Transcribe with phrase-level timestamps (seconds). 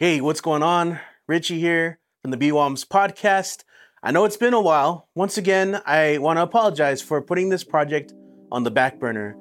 [0.00, 1.00] Hey, what's going on?
[1.26, 3.64] Richie here from the BWOMS podcast.
[4.00, 5.08] I know it's been a while.
[5.16, 8.12] Once again, I want to apologize for putting this project
[8.52, 9.36] on the back burner.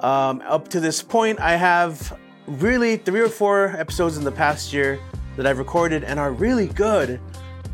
[0.00, 2.14] Um, up to this point, I have
[2.46, 5.00] really three or four episodes in the past year
[5.38, 7.18] that I've recorded and are really good.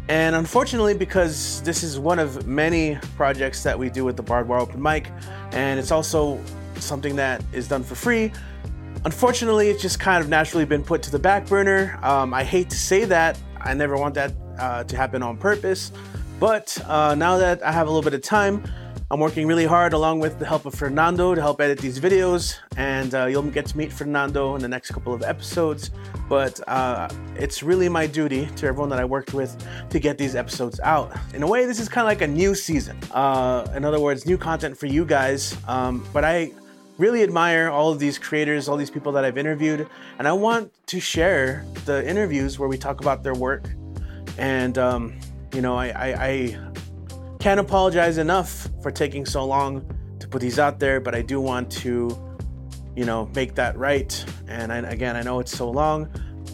[0.09, 4.49] And unfortunately, because this is one of many projects that we do with the Barbed
[4.49, 5.11] Wire Open Mic,
[5.51, 6.41] and it's also
[6.77, 8.31] something that is done for free,
[9.05, 11.99] unfortunately, it's just kind of naturally been put to the back burner.
[12.03, 13.39] Um, I hate to say that.
[13.61, 15.93] I never want that uh, to happen on purpose.
[16.41, 18.65] But uh, now that I have a little bit of time,
[19.13, 22.57] I'm working really hard along with the help of Fernando to help edit these videos,
[22.79, 25.91] and uh, you'll get to meet Fernando in the next couple of episodes.
[26.31, 30.35] But uh, it's really my duty to everyone that I worked with to get these
[30.35, 31.15] episodes out.
[31.35, 32.99] In a way, this is kind of like a new season.
[33.11, 35.59] Uh, in other words, new content for you guys.
[35.69, 36.53] Um, but I
[36.99, 39.89] really admire all of these creators, all these people that I've interviewed,
[40.19, 43.69] and I want to share the interviews where we talk about their work.
[44.39, 45.19] And um,
[45.55, 46.59] you know, I, I, I
[47.39, 49.85] can't apologize enough for taking so long
[50.19, 52.17] to put these out there, but I do want to,
[52.97, 54.25] you know, make that right.
[54.49, 56.09] And I, again, I know it's so long,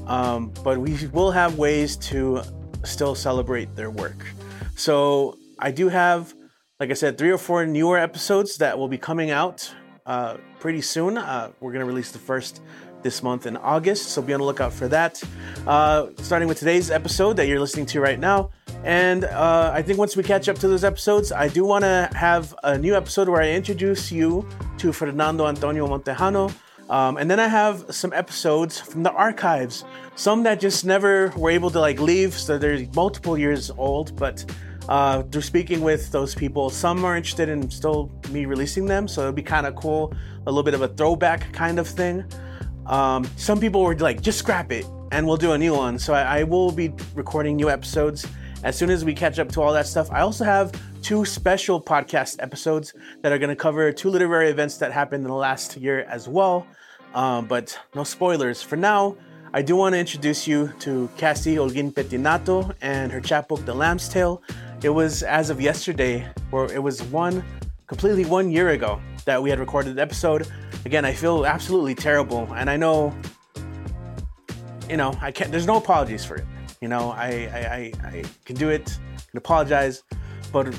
[0.06, 2.42] um, but we will have ways to
[2.84, 4.26] still celebrate their work.
[4.74, 6.34] So I do have,
[6.80, 9.72] like I said, three or four newer episodes that will be coming out
[10.08, 11.18] uh, pretty soon.
[11.18, 12.62] Uh, we're going to release the first
[13.02, 15.22] this month in August, so be on the lookout for that.
[15.66, 18.50] Uh, starting with today's episode that you're listening to right now.
[18.84, 22.10] And uh, I think once we catch up to those episodes, I do want to
[22.14, 24.48] have a new episode where I introduce you
[24.78, 26.52] to Fernando Antonio Montejano.
[26.90, 29.84] Um, and then I have some episodes from the archives,
[30.16, 34.16] some that just never were able to like leave, so they're multiple years old.
[34.16, 34.44] But
[34.88, 39.22] uh, through speaking with those people, some are interested in still me releasing them, so
[39.22, 40.14] it'd be kind of cool,
[40.46, 42.24] a little bit of a throwback kind of thing.
[42.86, 45.98] Um, some people were like, just scrap it, and we'll do a new one.
[45.98, 48.26] So I, I will be recording new episodes
[48.64, 50.10] as soon as we catch up to all that stuff.
[50.10, 50.72] I also have
[51.02, 55.28] two special podcast episodes that are going to cover two literary events that happened in
[55.28, 56.66] the last year as well.
[57.14, 58.62] Um, but no spoilers.
[58.62, 59.16] For now,
[59.52, 64.08] I do want to introduce you to Cassie Holguin Pettinato and her chapbook, The Lamb's
[64.08, 64.42] Tail.
[64.80, 67.44] It was as of yesterday, or it was one
[67.88, 70.46] completely one year ago that we had recorded the episode.
[70.84, 73.12] Again, I feel absolutely terrible, and I know,
[74.88, 75.50] you know, I can't.
[75.50, 76.44] There's no apologies for it.
[76.80, 78.86] You know, I I, I, I can do it,
[79.30, 80.04] can apologize,
[80.52, 80.72] but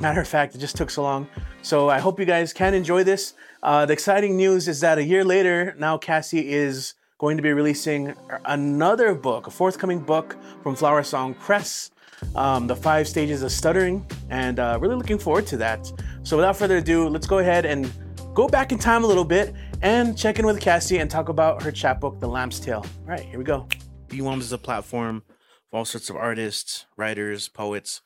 [0.00, 1.28] matter of fact, it just took so long.
[1.62, 3.34] So I hope you guys can enjoy this.
[3.62, 7.52] Uh, the exciting news is that a year later, now Cassie is going to be
[7.52, 11.92] releasing another book, a forthcoming book from Flower Song Press,
[12.34, 15.90] um, The Five Stages of Stuttering, and uh, really looking forward to that.
[16.22, 17.90] So without further ado, let's go ahead and
[18.34, 21.62] go back in time a little bit and check in with Cassie and talk about
[21.62, 22.84] her chapbook, The Lamb's Tail.
[22.84, 23.68] All right, here we go.
[24.08, 25.22] BWOMS is a platform
[25.70, 28.00] for all sorts of artists, writers, poets.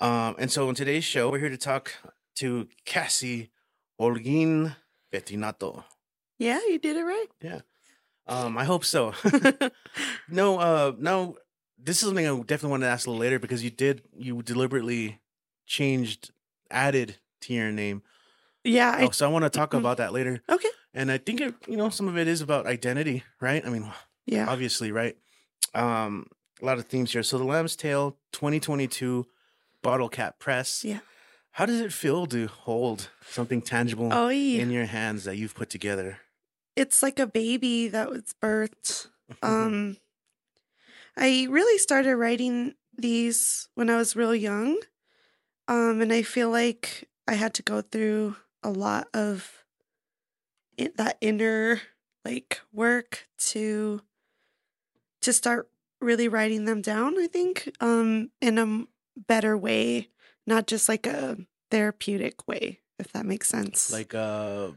[0.00, 1.92] Um, and so in today's show, we're here to talk
[2.36, 3.50] to Cassie
[4.00, 4.76] Holguin
[5.12, 5.84] Pettinato.
[6.38, 7.26] Yeah, you did it right.
[7.40, 7.60] Yeah.
[8.26, 9.14] Um, I hope so.
[10.28, 11.36] no, uh, no,
[11.86, 14.42] this is something I definitely want to ask a little later because you did, you
[14.42, 15.20] deliberately
[15.66, 16.30] changed,
[16.70, 18.02] added to your name.
[18.64, 18.90] Yeah.
[18.98, 19.78] I, Oh, so I want to talk Mhm.
[19.78, 20.42] about that later.
[20.48, 20.68] okay.
[20.92, 23.64] And I think it, you know, some of it is about identity, right?
[23.64, 23.90] I mean,
[24.26, 24.46] Yeah.
[24.48, 25.16] obviously, right?
[25.74, 26.26] Um,
[26.60, 27.22] a lot of themes here.
[27.22, 29.26] So the Lamb's Tail 2022
[29.82, 30.84] Bottle Cap Press.
[30.84, 31.00] Yeah.
[31.52, 34.60] How does it feel to hold something tangible Oh, yeah.
[34.62, 36.18] in your hands that you've put together?
[36.74, 39.08] It's like a baby that was birthed.
[39.42, 39.96] Um,
[41.16, 44.78] I really started writing these when I was real young.
[45.68, 49.64] Um, and I feel like I had to go through a lot of
[50.78, 51.80] i that inner
[52.24, 54.00] like work to
[55.22, 55.68] to start
[56.00, 58.84] really writing them down, I think, um, in a
[59.26, 60.10] better way,
[60.46, 61.38] not just like a
[61.70, 63.90] therapeutic way, if that makes sense.
[63.90, 64.70] like uh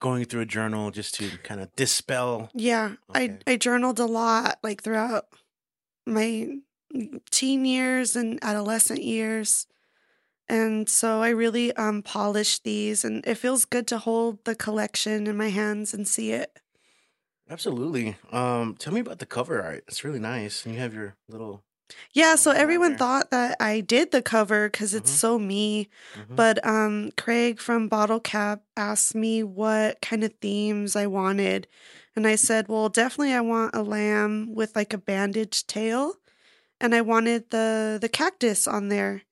[0.00, 3.38] going through a journal just to kind of dispel Yeah, Okay.
[3.46, 5.26] I I journaled a lot like throughout
[6.06, 6.58] my
[7.30, 9.66] teen years and adolescent years.
[10.48, 15.26] And so I really um polished these and it feels good to hold the collection
[15.26, 16.58] in my hands and see it.
[17.50, 21.16] absolutely um tell me about the cover art it's really nice and you have your
[21.28, 21.62] little
[22.14, 25.18] Yeah, so everyone thought that I did the cover cuz it's Mhm.
[25.24, 26.36] so me, Mhm.
[26.36, 31.66] but um Craig from Bottle Cap asked me what kind of themes I wanted.
[32.14, 36.14] And I said, "Well, definitely I want a lamb with like a bandaged tail."
[36.80, 39.22] And I wanted the the cactus on there.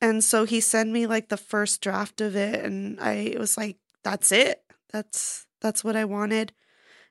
[0.00, 3.78] And so he sent me like the first draft of it and I was like,
[4.04, 4.62] that's it.
[4.92, 6.52] That's that's what I wanted.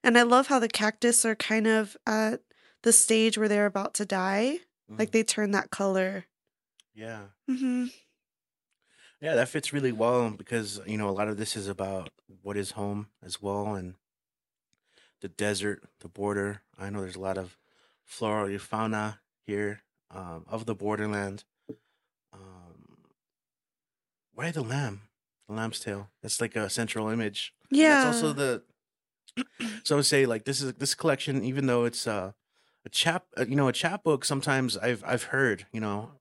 [0.03, 2.41] And I love how the cactus are kind of at
[2.83, 4.59] the stage where they're about to die.
[4.87, 5.11] Like Mhm.
[5.13, 6.25] they turn that color.
[6.93, 7.23] yeah.
[7.49, 7.87] Mm-hmm.
[9.21, 12.11] Yeah, that fits really well because you know a lot of this is about
[12.43, 13.95] what is home as well, and
[15.25, 16.62] the desert, the border.
[16.77, 17.57] I know there's a lot of
[18.04, 19.81] flora and fauna here
[20.12, 21.45] um, of the borderland.
[22.31, 23.00] Um,
[24.36, 25.01] why the lamb?
[25.48, 26.12] The lamb's tail.
[26.22, 27.56] That's like a central image.
[27.72, 28.04] Yeah.
[28.04, 28.63] That's also the.
[29.83, 32.31] So I would say like this is this collection, even though it's uh,
[32.86, 34.25] a chap, uh, you know, a chapbook.
[34.25, 36.12] Sometimes I've I've heard, you know,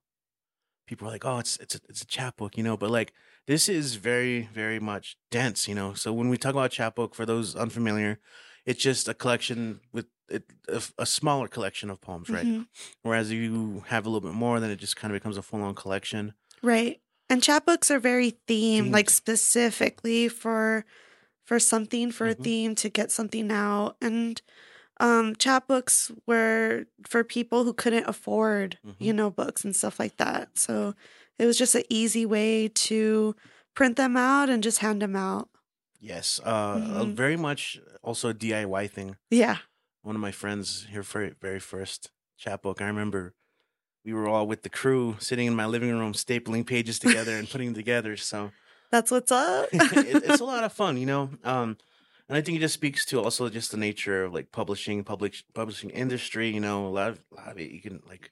[0.85, 3.13] people are like, oh, it's it's a, it's a chapbook, you know, but like
[3.47, 5.93] this is very very much dense, you know.
[5.93, 8.19] So when we talk about chapbook, for those unfamiliar,
[8.65, 12.45] it's just a collection with it, a, a smaller collection of poems, right?
[12.47, 12.67] Mhm.
[13.03, 15.61] Whereas you have a little bit more, then it just kind of becomes a full
[15.61, 16.33] on collection.
[16.63, 16.99] Right.
[17.29, 20.85] And chapbooks are very themed, like specifically for
[21.45, 22.43] for something, for a Mhm.
[22.43, 23.97] theme to get something out.
[24.01, 24.41] And
[24.99, 29.15] um chapbooks were for people who couldn't afford, you Mhm.
[29.15, 30.57] know, books and stuff like that.
[30.57, 30.95] So
[31.37, 33.35] it was just an easy way to
[33.75, 35.49] print them out and just hand them out.
[36.05, 37.15] Yes, uh, a Mhm.
[37.15, 39.17] very much also a DIY thing.
[39.31, 39.57] Yeah.
[40.03, 42.79] one of my friends here for very first chapbook.
[42.79, 43.33] I remember
[44.03, 47.49] we were all with the crew sitting in my living room, stapling pages together and
[47.49, 48.15] putting them together.
[48.15, 48.51] So
[48.91, 49.69] That's what's up.
[49.73, 51.31] it, it's a lot of fun, you know.
[51.43, 51.77] Um,
[52.29, 55.33] and I think it just speaks to also just the nature of like publishing, public
[55.55, 56.49] publishing industry.
[56.53, 58.31] You know, a lot of a lot of it you can like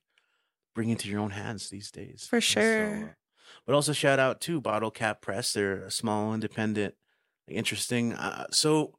[0.75, 2.28] bring into your own hands these days.
[2.30, 3.04] For And so, sure.
[3.10, 3.14] uh,
[3.66, 5.54] but also shout out to Bottle Cap Press.
[5.54, 6.94] They're a small, independent,
[7.48, 8.13] interesting.
[8.13, 8.94] Uh, so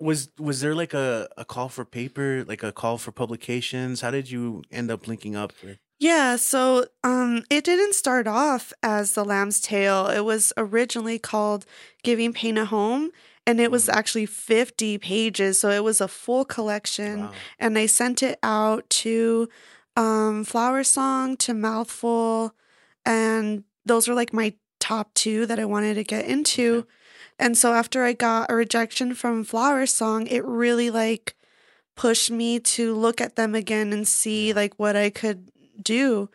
[0.00, 4.00] was was there like a, a call for paper, like a call for publications?
[4.00, 5.78] How did you end up linking up with?
[6.00, 10.06] Yeah, so um it didn't start off as The Lamb's Tail.
[10.06, 11.66] It was originally called
[12.04, 13.10] Giving Pain a Home
[13.46, 13.94] and it was Mm.
[13.94, 17.32] actually 50 pages, so it was a full collection Wow.
[17.58, 19.48] and I sent it out to
[19.96, 22.52] um Flower Song to Mouthfeel
[23.04, 26.78] and those were like my top 2 that I wanted to get into.
[26.78, 26.88] Okay.
[27.38, 31.36] And so after I got a rejection from Flower Song, it really like
[31.96, 35.50] pushed me to look at them again and see like what I could
[35.82, 36.30] do.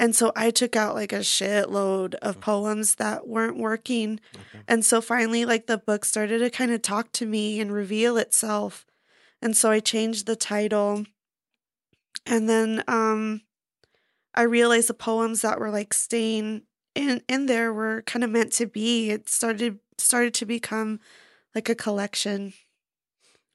[0.00, 2.40] And so I took out like a shitload of Mhm.
[2.40, 4.20] poems that weren't working.
[4.34, 4.64] Okay.
[4.68, 8.16] And so finally like the book started to kind of talk to me and reveal
[8.16, 8.86] itself.
[9.42, 11.04] And so I changed the title.
[12.26, 13.42] And then um
[14.34, 16.62] I realized the poems that were like staying
[16.94, 19.10] in in there were kind of meant to be.
[19.10, 21.00] It started started to become
[21.54, 22.54] like a collection.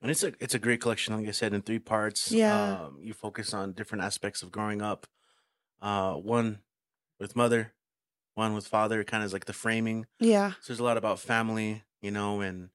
[0.01, 2.31] And it's a it's a great collection, like I said, in three parts.
[2.31, 2.85] Yeah.
[2.85, 5.07] Um, you focus on different aspects of growing up.
[5.81, 6.59] Uh, one
[7.19, 7.73] with mother,
[8.35, 10.05] one with father, kind of like the framing.
[10.19, 10.51] Yeah.
[10.61, 12.69] So there's a lot about family, you know, and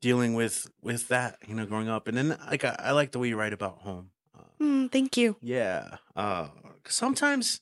[0.00, 2.08] dealing with with that, you know, growing up.
[2.08, 4.10] And then like I, I like the way you write about home.
[4.36, 5.36] Uh, Mm, thank you.
[5.40, 5.98] yeah.
[6.14, 6.48] Uh,
[6.88, 7.60] sometimes,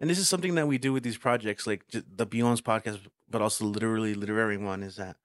[0.00, 3.42] and this is something that we do with these projects, like the BWOMS podcast, but
[3.42, 5.16] also literally literary one, is that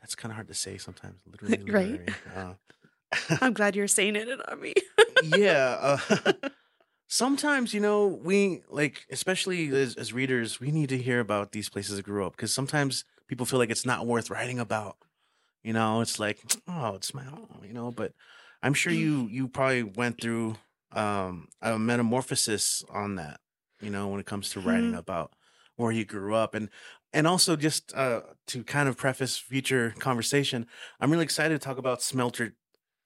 [0.00, 1.20] that's kind of hard to say sometimes.
[1.26, 2.10] Literally Right.
[2.34, 2.54] Uh,
[3.40, 4.74] I'm glad you're saying it not me.
[5.22, 5.98] yeah.
[6.10, 6.32] Uh,
[7.06, 11.68] sometimes, you know, we like, especially as, as readers, we need to hear about these
[11.68, 14.96] places that grew up because sometimes people feel like it's not worth writing about.
[15.62, 16.38] You know, it's like,
[16.68, 18.12] oh, it's my home, you know, but
[18.62, 20.56] I'm sure you you probably went through
[20.92, 23.40] um a metamorphosis on that,
[23.80, 24.98] you know, when it comes to writing Mhm.
[24.98, 25.34] about
[25.76, 26.70] where you grew up and
[27.12, 30.66] and also just uh to kind of preface future conversation,
[31.00, 32.56] I'm really excited to talk about Smelter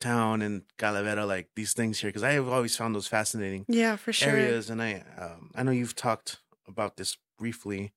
[0.00, 3.97] Town and Calavera, like these things here, because I have always found those fascinating yeah,
[3.97, 4.31] for sure.
[4.31, 7.93] areas, and I um, I know you've talked about this briefly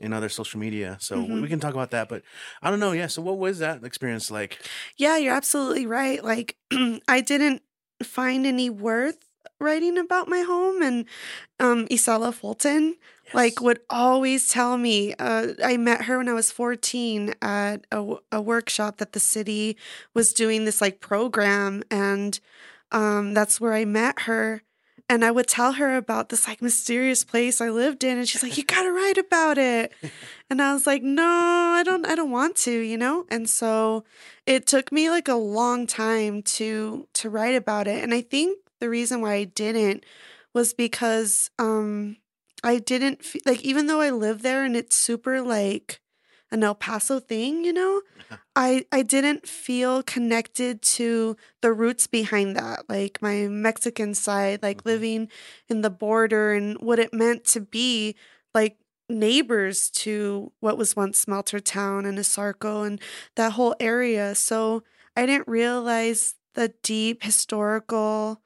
[0.00, 1.40] in other social media, so Mhm.
[1.40, 2.08] we can talk about that.
[2.08, 2.22] But
[2.62, 3.08] I don't know, yeah.
[3.08, 4.60] So what was that experience like?
[4.96, 6.22] Yeah, you're absolutely right.
[6.22, 6.56] Like,
[7.08, 7.62] I didn't
[8.02, 9.18] find any worth
[9.60, 11.04] writing about my home, and
[11.60, 12.96] um, Isela Fulton
[13.34, 15.14] like would always tell me.
[15.18, 19.76] Uh, I met her when I was 14 at a workshop that the city
[20.14, 22.38] was doing this like program, and
[22.92, 24.62] um, that's where I met her.
[25.10, 28.42] And I would tell her about this like mysterious place I lived in, and she's
[28.42, 29.92] like, "You gotta write about it."
[30.50, 32.06] And I was like, "No, I don't.
[32.06, 33.26] I don't want to," you know.
[33.30, 34.04] And so
[34.46, 38.02] it took me like a long time to to write about it.
[38.02, 40.04] And I think the reason why I didn't
[40.54, 42.16] was because um
[42.64, 46.00] I didn't fe- like even though I live there and it's super like
[46.50, 48.02] an El Paso thing, you know,
[48.56, 54.82] I I didn't feel connected to the roots behind that, like my Mexican side, like
[54.82, 54.86] Mhm.
[54.86, 55.28] living
[55.68, 58.16] in the border and what it meant to be
[58.54, 63.00] like neighbors to what was once Smelter Town and ASARCO and
[63.36, 64.34] that whole area.
[64.34, 64.82] So
[65.16, 68.42] I didn't realize the deep historical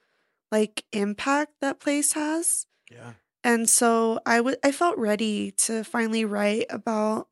[0.52, 2.66] like impact that place has.
[2.90, 3.14] Yeah.
[3.42, 7.26] And so I would I felt ready to finally write about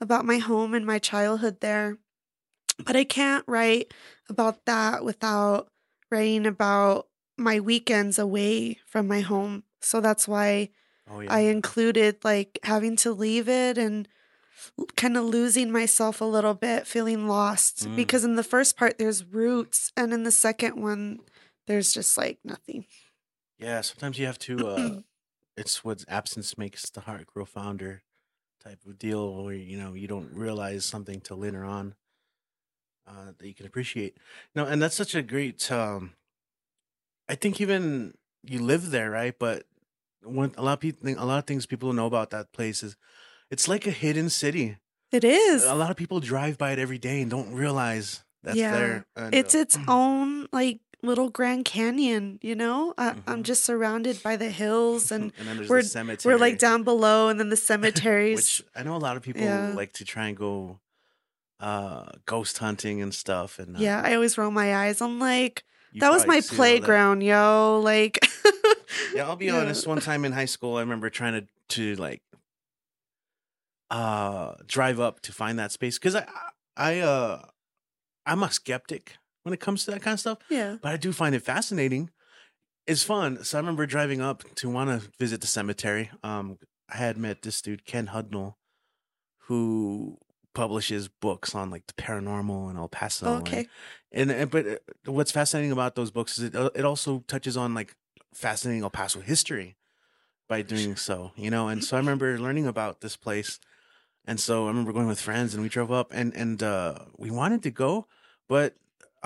[0.00, 1.98] about my home and my childhood there.
[2.84, 3.94] But I can't write
[4.28, 5.68] about that without
[6.10, 7.06] writing about
[7.38, 9.62] my weekends away from my home.
[9.80, 10.70] So that's why
[11.08, 11.32] Oh yeah.
[11.32, 14.08] I included like having to leave it and
[14.96, 17.86] kind of losing myself a little bit, feeling lost.
[17.86, 17.96] Mm.
[17.96, 21.20] Because in the first part, there's roots, and in the second one,
[21.66, 22.86] there's just like nothing.
[23.58, 23.80] yeah.
[23.80, 24.68] Sometimes you have to.
[24.68, 25.00] uh
[25.56, 28.02] It's what absence makes the heart grow fonder,
[28.62, 31.94] type of deal, where you know you don't realize something till later on.
[33.06, 34.18] Uh, that you can appreciate.
[34.54, 35.70] No, and that's such a great.
[35.72, 36.12] um
[37.28, 39.36] I think even you live there, right?
[39.38, 39.66] But
[40.22, 42.82] one a lot of people, think, a lot of things people know about that place
[42.82, 42.96] is,
[43.50, 44.78] it's like a hidden city.
[45.12, 45.64] It is.
[45.64, 48.72] A lot of people drive by it every day and don't realize that's Yeah.
[48.72, 49.06] there.
[49.16, 52.92] And, It's uh, its own like little Grand Canyon, you know?
[52.98, 53.42] I, I'm Mhm.
[53.44, 57.38] just surrounded by the hills and and then there's we're- we're like down below and
[57.40, 58.34] then the cemeteries.
[58.36, 59.72] which I know a lot of people Yeah.
[59.74, 60.80] like to try and go
[61.60, 65.00] uh ghost hunting and stuff and uh, yeah, I always roll my eyes.
[65.00, 65.64] I'm like,
[66.00, 66.56] that was my seen all that.
[66.56, 67.80] playground, yo.
[67.82, 68.18] Like,
[69.14, 69.56] Yeah, I'll be Yeah.
[69.60, 69.86] honest.
[69.86, 71.46] One time in high school, I remember trying to
[71.76, 72.22] to like
[73.90, 76.26] uh drive up to find that space because I
[76.76, 77.42] I uh
[78.26, 80.76] I'm a skeptic when it comes to that kind of stuff, Yeah.
[80.82, 82.10] but I do find it fascinating.
[82.84, 83.44] It's fun.
[83.44, 86.10] So I remember driving up to want to visit the cemetery.
[86.24, 86.58] Um,
[86.92, 88.54] I had met this dude Ken Hudnall,
[89.46, 90.18] who
[90.52, 93.26] publishes books on like the paranormal in El Paso.
[93.36, 93.68] and- Okay.
[94.10, 94.76] and, and but uh,
[95.12, 97.94] what's fascinating about those books is it uh, it also touches on like
[98.34, 99.76] fascinating El Paso history
[100.48, 101.68] by doing so, you know.
[101.68, 103.60] And so I remember learning about this place,
[104.24, 107.30] and so I remember going with friends, and we drove up, and and uh, we
[107.30, 108.06] wanted to go,
[108.48, 108.74] but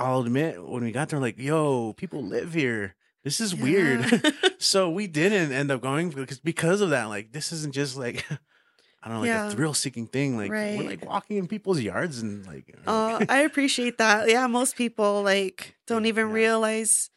[0.00, 2.94] I'll admit when we got there, like, yo, people live here.
[3.24, 4.06] This is weird.
[4.62, 7.04] So we didn't end up going because because of that.
[7.08, 8.26] Like, this isn't just like.
[9.02, 9.48] I don't know, like Yeah.
[9.48, 10.36] a thrill seeking thing.
[10.36, 14.28] Like we're like walking in people's yards and like Uh, I appreciate that.
[14.28, 16.34] Yeah, most people like don't even Yeah.
[16.34, 17.08] realize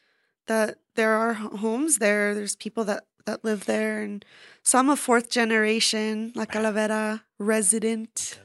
[0.48, 2.34] that there are homes there.
[2.34, 4.24] There's people that that live there, and
[4.63, 8.40] so I'm a fourth generation La Calavera resident.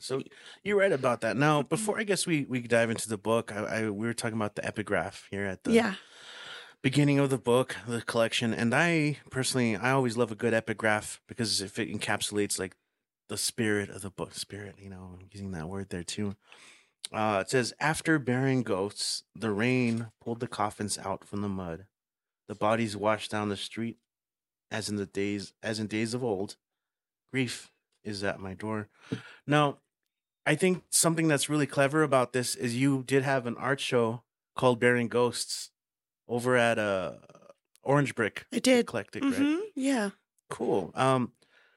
[0.00, 0.22] So
[0.62, 1.36] you're right about that.
[1.36, 4.36] Now, before I guess we we dive into the book, I, I we were talking
[4.36, 5.94] about the epigraph here at the Yeah,
[6.82, 11.20] beginning of the book, the collection, and I personally I always love a good epigraph
[11.26, 12.76] because if it encapsulates like
[13.28, 16.36] the spirit of the book, spirit, you know, I'm using that word there too.
[17.12, 21.86] Uh, it says, after burying ghosts, the rain pulled the coffins out from the mud.
[22.48, 23.98] The bodies washed down the street,
[24.70, 26.56] as in the days, as in days of old.
[27.32, 27.70] Grief
[28.04, 28.88] is at my door.
[29.46, 29.78] Now,
[30.48, 34.22] I think something that's really clever about this is you did have an art show
[34.56, 35.70] called Burying Ghosts
[36.26, 37.16] over at uh,
[37.82, 38.80] Orange Brick I did.
[38.80, 39.34] Eclectic, right?
[39.34, 40.10] hmm Yeah,
[40.48, 40.90] Cool.
[40.94, 41.32] Um,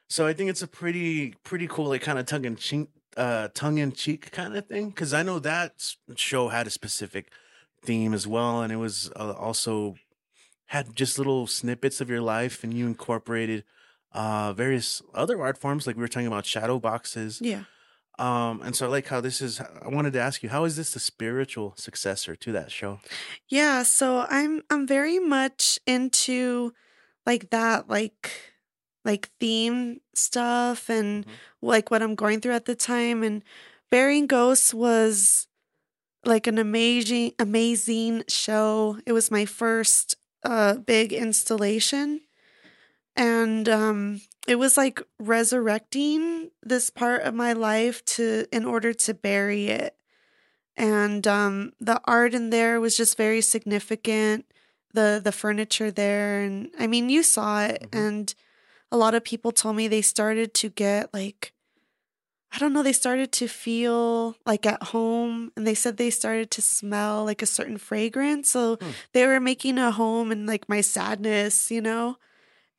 [0.08, 2.88] so I think it's a pretty pretty cool, like kind of tongue in cheek,
[3.18, 4.88] uh, tongue in cheek kind of thing.
[4.88, 7.30] Because I know that show had a specific
[7.84, 9.96] theme as well, and it was uh, also
[10.66, 13.64] had just little snippets of your life, and you incorporated
[14.12, 17.40] uh various other art forms, like we were talking about shadow boxes.
[17.42, 17.64] yeah.
[18.18, 19.60] Um, and so I like how this is.
[19.60, 23.00] I wanted to ask you, how is this the spiritual successor to that show?
[23.48, 26.72] Yeah, so I'm I'm very much into
[27.26, 28.30] like that like
[29.04, 31.30] like theme stuff and Mhm.
[31.62, 33.42] like what I'm going through at the time and
[33.90, 35.48] Burying Ghosts was
[36.24, 38.98] like an amazing amazing show.
[39.06, 42.20] It was my first uh big installation
[43.16, 49.14] and um it was like resurrecting this part of my life to in order to
[49.14, 49.96] bury it
[50.76, 54.46] and um the art in there was just very significant
[54.94, 57.98] the the furniture there and i mean you saw it Mhm.
[58.06, 58.34] and
[58.90, 61.52] a lot of people told me they started to get like
[62.52, 66.50] i don't know they started to feel like at home and they said they started
[66.50, 68.90] to smell like a certain fragrance so Hmm.
[69.12, 72.16] they were making a home in like my sadness you know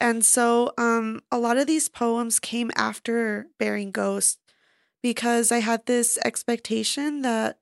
[0.04, 4.40] and so um a lot of these poems came after burying ghosts
[5.02, 7.58] because i had this expectation that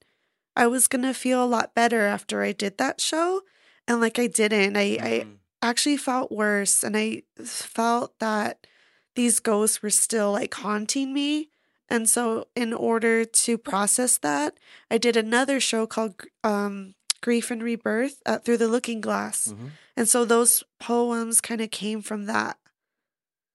[0.55, 3.41] I was gonna feel a lot better after I did that show.
[3.87, 4.77] And like I didn't.
[4.77, 5.37] I, I Mhm.
[5.61, 8.67] actually felt worse and I felt that
[9.15, 11.49] these ghosts were still like haunting me.
[11.89, 17.61] And so in order to process that, I did another show called um Grief and
[17.63, 19.47] Rebirth uh, through the looking glass.
[19.47, 19.71] Mhm.
[19.95, 22.57] And so those poems kind of came from that.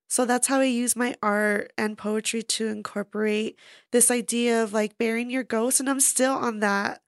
[0.09, 3.59] So that's how I use my art and poetry to incorporate
[3.91, 7.03] this idea of like burying your ghost and I'm still on that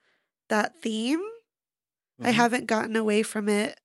[0.49, 1.23] that theme.
[2.21, 2.35] I Mhm.
[2.35, 3.79] haven't gotten away from it.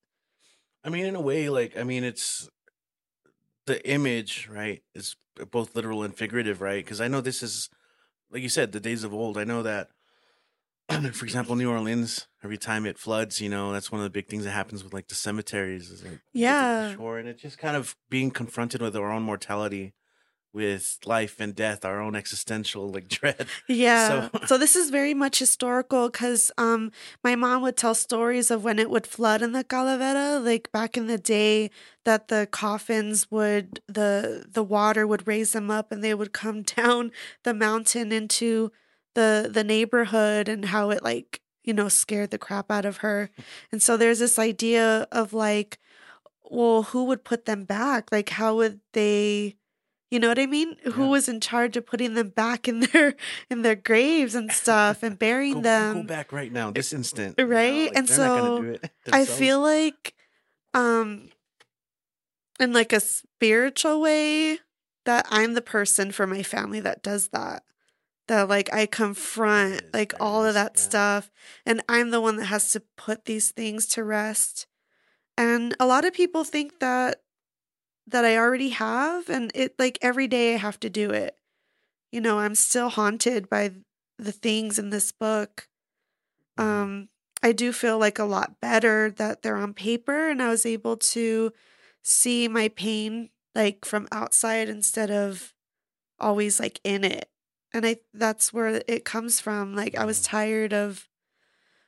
[0.83, 2.49] I mean, in a way, like I mean, it's
[3.65, 4.83] the image, right?
[4.95, 5.15] Is
[5.51, 6.83] both literal and figurative, right?
[6.83, 7.69] Because I know this is,
[8.31, 9.37] like you said, the days of old.
[9.37, 9.89] I know that,
[11.13, 14.27] for example, New Orleans, every time it floods, you know, that's one of the big
[14.27, 15.89] things that happens with like the cemeteries.
[15.89, 16.95] Is like, you get to Yeah.
[16.95, 19.93] shore, and it's just kind of being confronted with our own mortality,
[20.53, 23.47] with life and death, our own existential like dread.
[23.67, 24.29] Yeah.
[24.29, 26.91] So- So, this is very much historical because um
[27.23, 30.97] my mom would tell stories of when it would flood in the Calavera, like back
[30.97, 31.71] in the day
[32.05, 36.61] that the coffins would the the water would raise them up and they would come
[36.77, 37.11] down
[37.43, 38.71] the mountain into
[39.15, 43.29] the the neighborhood and how it like, you know, scared the crap out of her.
[43.71, 45.79] And so there's this idea of like
[46.49, 48.11] well, who would put them back?
[48.11, 49.55] Like how would they
[50.11, 50.77] you know what I mean?
[50.93, 53.15] Who was in charge of putting them back in their
[53.49, 56.01] in their graves and stuff and burying Go, them?
[56.01, 57.85] go back right now, this instant, you know, Right?
[57.85, 60.13] like, And they're not gonna so I feel like
[60.75, 61.29] um
[62.59, 64.59] in like a spiritual way
[65.05, 67.63] that I'm the person for my family that does that.
[68.27, 70.81] That like I confront like all of that yeah.
[70.81, 71.31] stuff
[71.65, 74.65] and I'm the one that has to put these things to rest.
[75.37, 77.21] And a lot of people think that
[78.07, 81.37] that I already have and it like every day I have to do it.
[82.11, 83.71] You know, I'm still haunted by
[84.19, 85.67] the things in this book.
[86.59, 86.63] Mhm.
[86.63, 87.09] Um
[87.43, 90.95] I do feel like a lot better that they're on paper and I was able
[90.97, 91.51] to
[92.01, 95.53] see my pain like from outside instead of
[96.19, 97.29] always like in it.
[97.73, 99.75] And I that's where it comes from.
[99.75, 100.23] Like I was Mhm.
[100.23, 101.07] tired of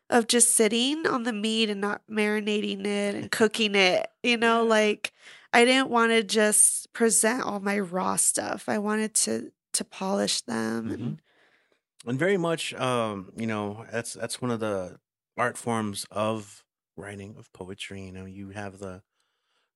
[0.10, 4.08] of just sitting on the meat and not marinating it and cooking it.
[4.24, 5.13] You know, like
[5.54, 8.70] I didn't want to just present all my raw stuff.
[8.70, 11.20] I wanted to to polish them and Mhm.
[12.06, 15.00] and very much um you know that's that's one of the
[15.38, 16.65] art forms of
[16.98, 19.04] writing of poetry you know you have the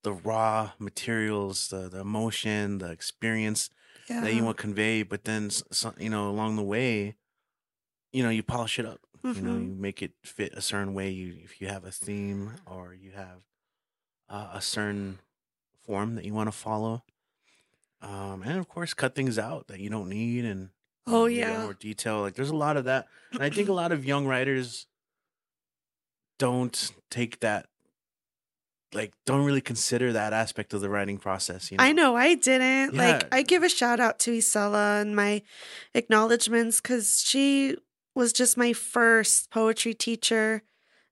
[0.03, 3.69] the raw materials the the emotion the experience
[4.09, 4.21] yeah.
[4.21, 7.15] that you want to convey but then so, you know along the way
[8.11, 11.09] you know you polish it up you know you make it fit a certain way
[11.09, 13.41] you if you have a theme or you have
[14.29, 15.19] uh, a certain
[15.85, 17.03] form that you want to follow
[18.01, 20.69] um and of course cut things out that you don't need and
[21.11, 21.63] Oh, um, yeah.
[21.63, 24.25] more detail like there's a lot of that and i think a lot of young
[24.27, 24.87] writers
[26.37, 27.67] don't take that
[28.93, 32.35] like don't really consider that aspect of the writing process you know I know I
[32.35, 32.95] didn't.
[32.95, 33.11] Yeah.
[33.11, 35.41] Like I give a shout out to Isela and my
[35.93, 37.75] acknowledgments because she
[38.15, 40.63] was just my first poetry teacher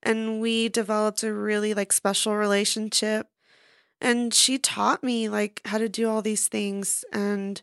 [0.04, 3.28] and we developed a really like special relationship.
[4.00, 7.62] And she taught me like how to do all these things and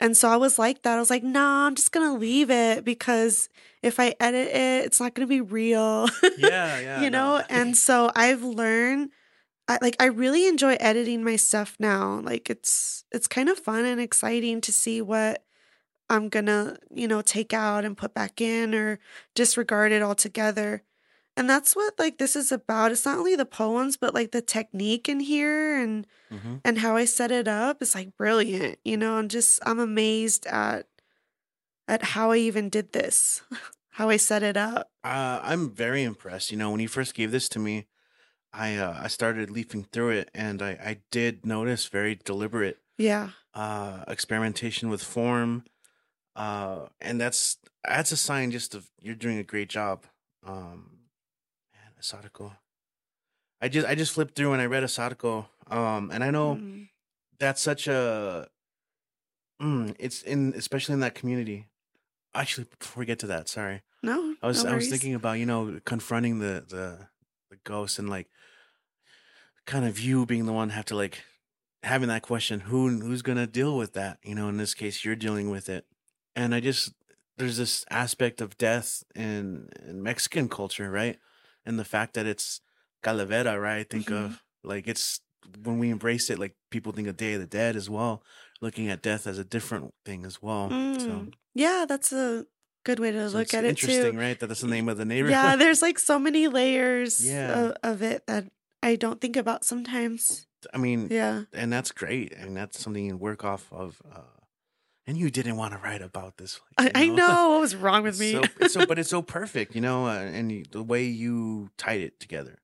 [0.00, 0.96] and so I was like that.
[0.96, 3.48] I was like, nah, I'm just gonna leave it because
[3.82, 6.08] if I edit it, it's not gonna be real.
[6.38, 7.38] yeah yeah you no.
[7.38, 9.10] know and so i've learned
[9.72, 13.84] I, like i really enjoy editing my stuff now like it's it's kind of fun
[13.84, 15.44] and exciting to see what
[16.10, 18.98] i'm gonna you know take out and put back in or
[19.34, 20.82] disregard it altogether
[21.36, 24.42] and that's what like this is about it's not only the poems but like the
[24.42, 26.60] technique in here and Mhm.
[26.64, 30.46] and how i set it up is like brilliant you know i'm just i'm amazed
[30.46, 30.86] at
[31.88, 33.42] at how i even did this
[33.90, 36.50] how i set it up Uh, I'm very impressed.
[36.52, 37.86] You know, when you first gave this to me,
[38.52, 43.30] I uh, I started leafing through it, and I, I did notice very deliberate yeah
[43.54, 45.64] uh, experimentation with form,
[46.36, 50.04] uh, and that's that's a sign just of you're doing a great job.
[50.46, 50.98] Um,
[51.72, 52.52] man, ASARCO.
[53.60, 56.88] I just I just flipped through and I read ASARCO, um, and I know Mm.
[57.38, 58.48] that's such a
[59.62, 61.68] mm, it's in especially in that community.
[62.34, 63.82] Actually, before we get to that, sorry.
[64.02, 67.08] no I was no I was thinking about you know confronting the the
[67.52, 68.28] the ghost and like
[69.66, 71.22] kind of you being the one have to like
[71.82, 75.14] having that question who who's gonna deal with that you know in this case you're
[75.14, 75.84] dealing with it
[76.34, 76.94] and I just
[77.36, 81.18] there's this aspect of death in in Mexican culture right
[81.66, 82.60] and the fact that it's
[83.04, 84.24] calavera right I think Mhm.
[84.24, 85.20] of like it's
[85.62, 88.22] when we embrace it like people think of Day of the Dead as well
[88.62, 91.10] looking at death as a different thing as well so.
[91.10, 91.34] Mm.
[91.54, 92.46] Yeah, that's a
[92.84, 94.38] good way to so look at it interesting, right?
[94.38, 95.32] That that's the name of the neighborhood.
[95.32, 97.58] Yeah, there's like so many layers Yeah.
[97.66, 98.46] of, of it that
[98.82, 100.46] I don't think about sometimes.
[100.72, 101.44] I mean, Yeah.
[101.52, 104.00] and that's great, and that's something you work off of.
[104.12, 104.20] Uh,
[105.04, 106.60] and you didn't want to write about this.
[106.78, 108.32] I, Like, I know what was wrong with me.
[108.32, 111.70] So, it's so, but it's so perfect, you know, uh, and you, the way you
[111.76, 112.60] tied it together.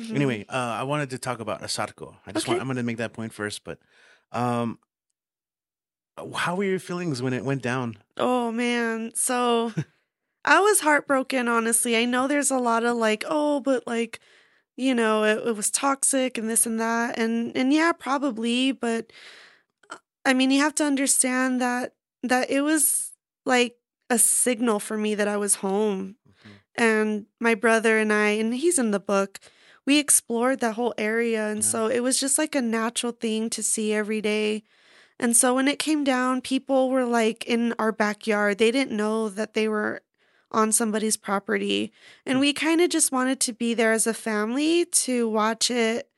[0.00, 0.14] Mhm.
[0.14, 2.16] Anyway, uh, I wanted to talk about ASARCO.
[2.26, 3.78] I just want, I'm going to make that point first, but
[4.32, 4.78] um,
[6.36, 7.96] how were your feelings when it went down?
[8.16, 9.12] Oh man.
[9.14, 9.72] So
[10.44, 11.96] I was heartbroken, honestly.
[11.96, 14.20] I know there's a lot of like, oh, but like
[14.76, 17.18] you know, it, it was toxic and this and that.
[17.18, 19.12] And and yeah, probably, but
[19.90, 23.12] uh, I mean, you have to understand that that it was
[23.44, 23.76] like
[24.10, 26.16] a signal for me that I was home.
[26.28, 26.52] Mhm.
[26.74, 29.38] And my brother and I, and he's in the book,
[29.86, 31.48] we explored that whole area.
[31.48, 31.68] And Yeah.
[31.70, 34.62] so it was just like a natural thing to see every day.
[35.18, 38.58] And so when it came down, people were like in our backyard.
[38.58, 40.02] They didn't know that they were
[40.50, 41.92] on somebody's property.
[42.26, 42.40] And Hmm.
[42.40, 46.08] we kind of just wanted to be there as a family to watch it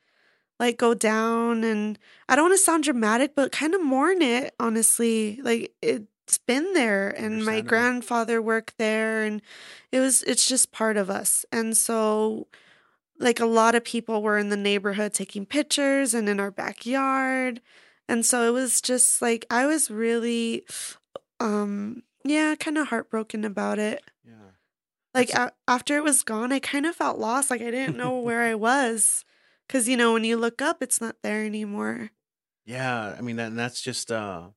[0.59, 1.63] like go down.
[1.63, 5.39] And I don't want to sound dramatic, but kind of mourn it, honestly.
[5.43, 7.09] Like it's been there.
[7.09, 9.23] And my grandfather worked there.
[9.23, 9.41] And
[9.91, 11.45] it was, it's just part of us.
[11.51, 12.47] And so,
[13.19, 17.61] like a lot of people were in the neighborhood taking pictures and in our backyard.
[18.07, 20.65] And so it was just like I was really
[21.39, 24.03] um yeah, kind of heartbroken about it.
[24.25, 24.33] Yeah.
[25.13, 27.49] Like a- after it was gone, I kind of felt lost.
[27.51, 29.25] Like I didn't know where I was
[29.69, 32.11] cuz you know when you look up it's not there anymore.
[32.65, 33.15] Yeah.
[33.17, 34.49] I mean, that, and that's just uh,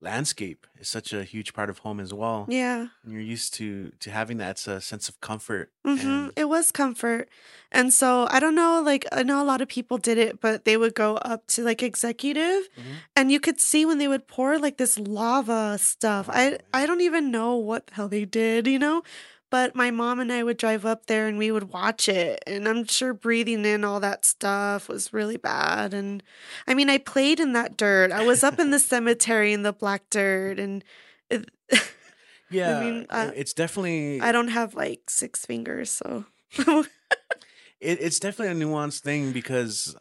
[0.00, 2.46] landscape is such a huge part of home as well.
[2.48, 2.88] Yeah.
[3.04, 5.70] And you're used to to having that it's a sense of comfort.
[5.84, 7.28] hmm And It was comfort.
[7.72, 10.64] And so I don't know, like I know a lot of people did it, but
[10.64, 12.94] they would go up to like executive Mhm.
[13.16, 16.28] and you could see when they would pour like this lava stuff.
[16.28, 16.58] Oh, I man.
[16.74, 19.02] I don't even know what the hell they did, you know?
[19.54, 22.42] But my mom and I would drive up there and we would watch it.
[22.44, 25.94] And I'm sure breathing in all that stuff was really bad.
[25.94, 26.24] And
[26.66, 28.10] I mean, I played in that dirt.
[28.10, 30.58] I was up in the cemetery in the black dirt.
[30.58, 30.82] And
[31.30, 31.48] it,
[32.50, 35.88] yeah, mean, i- uh, it's definitely I don't have like six fingers.
[35.88, 36.24] So
[36.58, 36.86] it,
[37.80, 39.94] it's definitely a nuanced thing because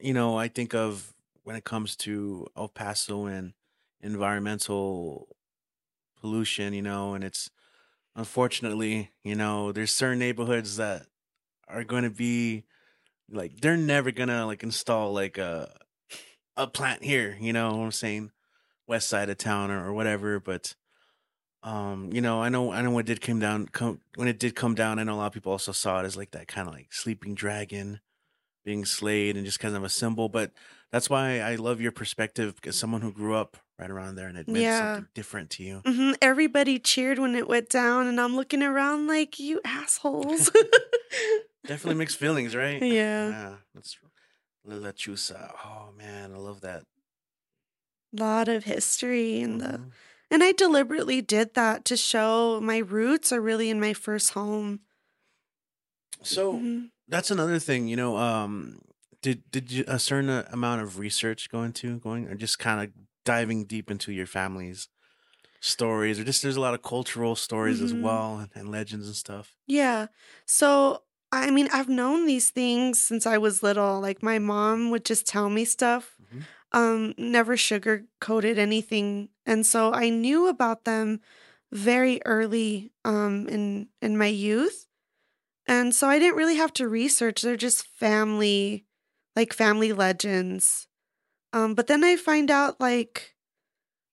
[0.00, 3.54] you know i think of when it comes to el paso and
[4.02, 5.28] environmental
[6.20, 7.50] pollution you know and it's
[8.14, 11.06] unfortunately you know there's certain neighborhoods that
[11.68, 12.64] are going to be
[13.30, 15.72] like they're never gonna like install like a
[16.56, 18.30] a plant here you know what i'm saying?
[18.86, 20.74] West side of town or, or whatever but
[21.62, 24.38] um you know i know i know when it did come down come when it
[24.38, 26.48] did come down i know a lot of people also saw it as like that
[26.48, 28.00] kind of like sleeping dragon
[28.64, 30.52] being slayed and just kind of a symbol but
[30.90, 34.36] that's why i love your perspective because someone who grew up right around there and
[34.38, 34.78] it meant Yeah.
[34.94, 38.06] something different to you mhm, everybody cheered when it went down.
[38.06, 40.50] And I'm looking around like, you assholes.
[41.66, 43.28] definitely mixed feelings right Yeah.
[43.28, 43.96] yeah that's
[44.64, 45.52] La Lechuza.
[45.64, 46.84] oh man i love that
[48.12, 49.90] lot of history and the Mhm.
[50.30, 54.80] and I deliberately did that to show my roots are really in my first home.
[56.22, 56.90] so Mhm.
[57.08, 58.80] that's another thing you know um
[59.22, 62.92] did did you a certain amount of research go into going or just kind of
[63.24, 64.88] diving deep into your family's
[65.60, 68.00] stories or just there's a lot of cultural stories as Mhm.
[68.02, 70.06] well and, and legends and stuff Yeah.
[70.46, 71.04] So
[71.34, 74.00] I mean, I've known these things since I was little.
[74.00, 76.18] Like my mom would just tell me stuff.
[76.20, 76.42] Mhm.
[76.72, 79.30] Um, never sugar coated anything.
[79.46, 81.20] And so I knew about them
[81.72, 84.86] very early um in in my youth.
[85.66, 87.42] And so I didn't really have to research.
[87.42, 88.86] They're just family
[89.36, 90.88] like family legends.
[91.52, 93.34] Um, but then I find out like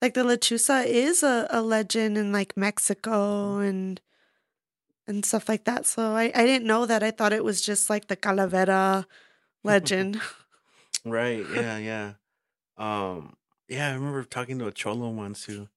[0.02, 4.00] like the lechuza is a, a legend in like Mexico and
[5.08, 5.86] and stuff like that.
[5.86, 7.02] So I, I didn't know that.
[7.04, 9.06] I thought it was just like the calavera
[9.64, 10.22] legend.
[11.06, 12.12] right yeah yeah
[12.78, 13.36] um
[13.70, 15.68] yeah i remember talking to a cholo once who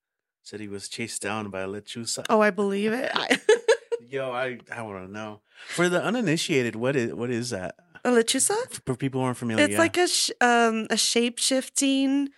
[0.42, 3.10] said he was chased down by a lechuza oh, I believe it.
[3.14, 3.40] I,
[4.08, 8.10] yo i i want to know for the uninitiated what is what is that a
[8.10, 8.56] lechuza?
[8.86, 9.78] for people who aren't familiar It's yeah.
[9.78, 12.30] like a sh- um a shape shifting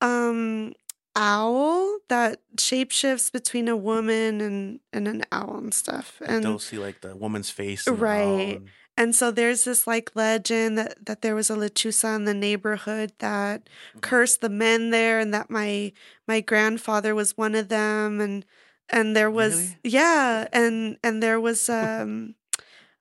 [0.00, 0.72] um
[1.14, 6.20] owl that shapeshifts between a woman and and an owl and stuff.
[6.24, 8.56] And they'll see like the woman's face Right.
[8.58, 12.34] and- And so there's this like legend that, that there was a lechuza in the
[12.34, 14.00] neighborhood that Mhm.
[14.02, 15.92] cursed the men there and that my
[16.28, 18.44] my grandfather was one of them and
[18.90, 19.78] and there was Really?
[19.96, 22.34] yeah and and there was um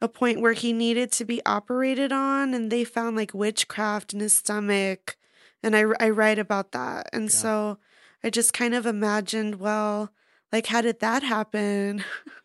[0.01, 4.19] a point where he needed to be operated on and they found like witchcraft in
[4.19, 5.15] his stomach
[5.63, 7.29] and I I write about that and Yeah.
[7.29, 7.77] so
[8.23, 10.11] I just kind of imagined well
[10.51, 12.03] like how did that happen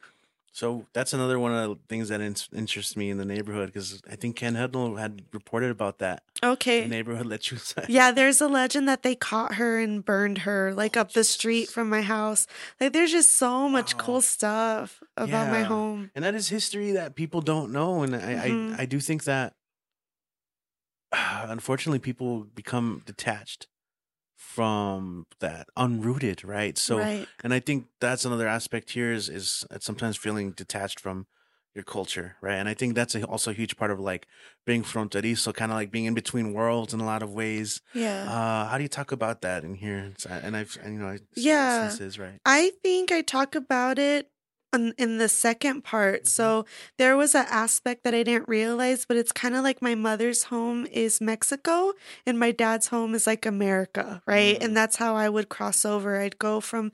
[0.56, 4.00] So that's another one of the things that in- interests me in the neighborhood because
[4.10, 6.22] I think Ken Hudnall had reported about that.
[6.40, 7.84] The okay neighborhood let you say.
[7.90, 11.24] Yeah, there's a legend that they caught her and burned her like Oh, up the
[11.24, 12.46] street from my house.
[12.80, 14.04] Like there's just so much Wow.
[14.04, 16.10] cool stuff about my home.
[16.14, 18.02] And that is history that people don't know.
[18.02, 18.78] And I, Mhm.
[18.78, 19.52] I, I do think that
[21.12, 23.66] unfortunately people become detached
[24.36, 26.76] from that, unrooted, right?
[26.78, 27.28] So, right.
[27.42, 31.26] and I think that's another aspect here is, is sometimes feeling detached from
[31.74, 32.54] your culture, right?
[32.54, 34.26] And I think that's a, also a huge part of like
[34.64, 37.82] being fronterizo, kind of like being in between worlds in a lot of ways.
[37.94, 38.24] Yeah.
[38.26, 40.12] Uh, how do you talk about that in here?
[40.28, 41.82] And I've, and, you know, Yeah.
[41.82, 42.40] instances, right?
[42.44, 44.30] I think I talk about it
[44.76, 46.24] in, in the second part.
[46.24, 46.28] Mhm.
[46.28, 46.66] So
[46.98, 50.44] there was an aspect that I didn't realize, but it's kind of like my mother's
[50.44, 51.92] home is Mexico
[52.26, 54.58] and my dad's home is like America, right?
[54.60, 54.64] Mm.
[54.64, 56.20] And that's how I would cross over.
[56.20, 56.92] I'd go from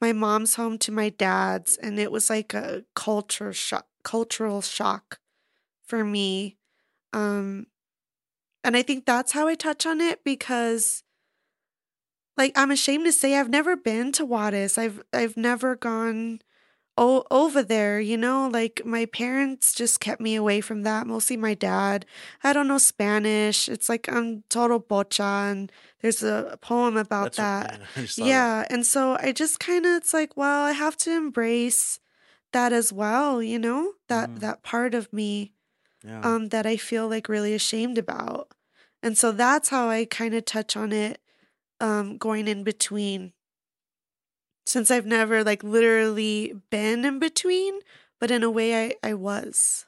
[0.00, 5.20] my mom's home to my dad's, and it was like a culture shock, cultural shock
[5.86, 6.56] for me.
[7.12, 7.66] Um,
[8.64, 11.02] and I think that's how I touch on it because
[12.36, 14.78] like I'm ashamed to say I've never been to Juarez.
[14.78, 16.40] I've I've never gone
[16.98, 18.48] o- over there, you know?
[18.48, 22.06] Like my parents just kept me away from that, mostly my dad.
[22.44, 23.68] I don't know Spanish.
[23.68, 27.80] It's like I'm total pocha and there's a poem about That's what- that.
[27.80, 28.72] yeah, I just saw that.
[28.72, 31.98] And so I just kind of it's like, well, I have to embrace
[32.52, 33.92] that as well, you know?
[34.08, 34.38] That Mhm.
[34.40, 35.52] that part of me
[36.04, 36.20] Yeah.
[36.22, 38.48] um that I feel like really ashamed about.
[39.02, 41.20] And so that's how I kind of touch on it
[41.80, 43.32] um going in between.
[44.66, 47.80] Since I've never like literally been in between,
[48.20, 49.86] but in a way I I was.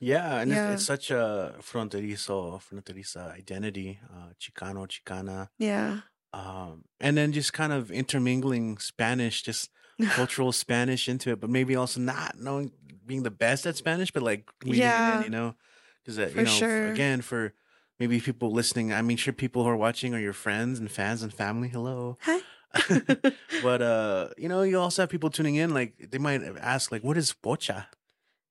[0.00, 0.62] Yeah, and Yeah.
[0.72, 6.00] It's, it's such a fronterizo, fronteriza identity, uh, Chicano, Chicana, Yeah.
[6.32, 9.70] um, and then just kind of intermingling Spanish, just
[10.14, 12.70] cultural Spanish into it, but maybe also not knowing
[13.04, 15.16] being the best at Spanish, but like Yeah.
[15.16, 15.56] in, you know,
[16.04, 16.84] because For you know, sure.
[16.86, 17.52] again, for
[17.98, 21.22] maybe people listening, I mean, sure, people who are watching are your friends and fans
[21.24, 21.68] and family.
[21.68, 22.18] Hello.
[22.20, 22.40] Hi.
[23.62, 27.02] but uh you know you also have people tuning in like they might ask like
[27.02, 27.86] what is pocha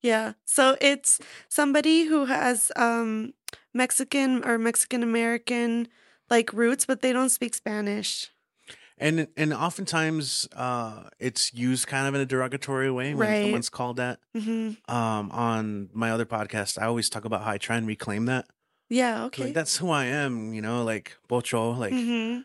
[0.01, 0.33] Yeah.
[0.45, 3.33] So it's somebody who has um
[3.73, 5.87] Mexican or Mexican American
[6.29, 8.29] like roots, but they don't speak Spanish.
[8.97, 13.41] and and oftentimes uh it's used kind of in a derogatory way when Right.
[13.41, 17.57] someone's called that hmm um on my other podcast i always talk about how i
[17.57, 18.45] try and reclaim that
[18.89, 19.25] Yeah.
[19.25, 19.43] Okay.
[19.43, 22.39] like that's who i am you know like pocho like hmm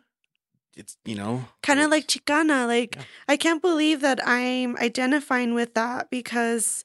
[0.77, 2.67] it's you know Kind of like Chicana.
[2.67, 3.05] Like Yeah.
[3.29, 6.85] I can't believe that I'm identifying with that because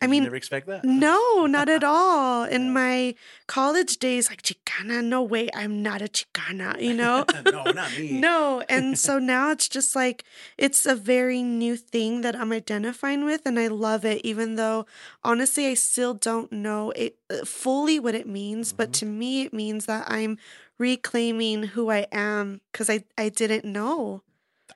[0.00, 2.44] I did you mean never expect that No, not at all.
[2.44, 3.14] In my
[3.46, 7.24] college days, like Chicana, no way, I'm not a Chicana, you know?
[7.50, 8.62] no not me no.
[8.68, 10.24] And so now it's just like,
[10.58, 14.84] it's a very new thing that I'm identifying with, and I love it, even though
[15.22, 18.72] honestly, I still don't know it uh, fully what it means.
[18.72, 18.98] But Mhm.
[19.00, 20.36] to me, it means that I'm
[20.78, 24.22] reclaiming who I am because I, I didn't know.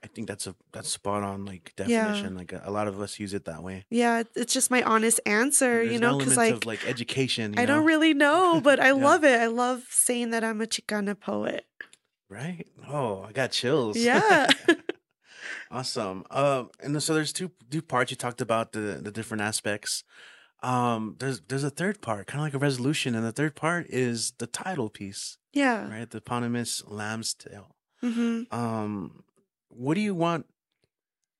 [0.05, 1.87] i think that's a that's spot on like Yeah.
[1.87, 4.83] definition like a, a lot of us use it that way Yeah, it's just my
[4.83, 6.19] honest answer, you know?
[6.19, 9.05] Because like, like education you I don't really know, but I Yeah.
[9.09, 9.41] love it.
[9.41, 11.65] I love saying that I'm a Chicana poet.
[12.29, 12.67] Right?
[12.87, 13.97] Oh, I got chills.
[13.97, 14.47] Yeah.
[15.71, 16.25] awesome.
[16.31, 20.05] Um, and so there's two two parts you talked about the the different aspects.
[20.63, 23.87] Um, there's there's a third part, kind of like a resolution, and the third part
[23.89, 25.89] is the title piece, yeah.
[25.89, 26.11] right?
[26.11, 27.77] The eponymous Lamb's Tail.
[28.01, 29.23] hmm Um,
[29.69, 30.47] what do you want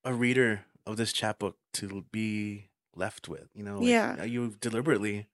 [0.05, 3.49] a reader of this chapbook to be left with?
[3.55, 4.17] You know, like, Yeah.
[4.21, 5.27] uh, you deliberately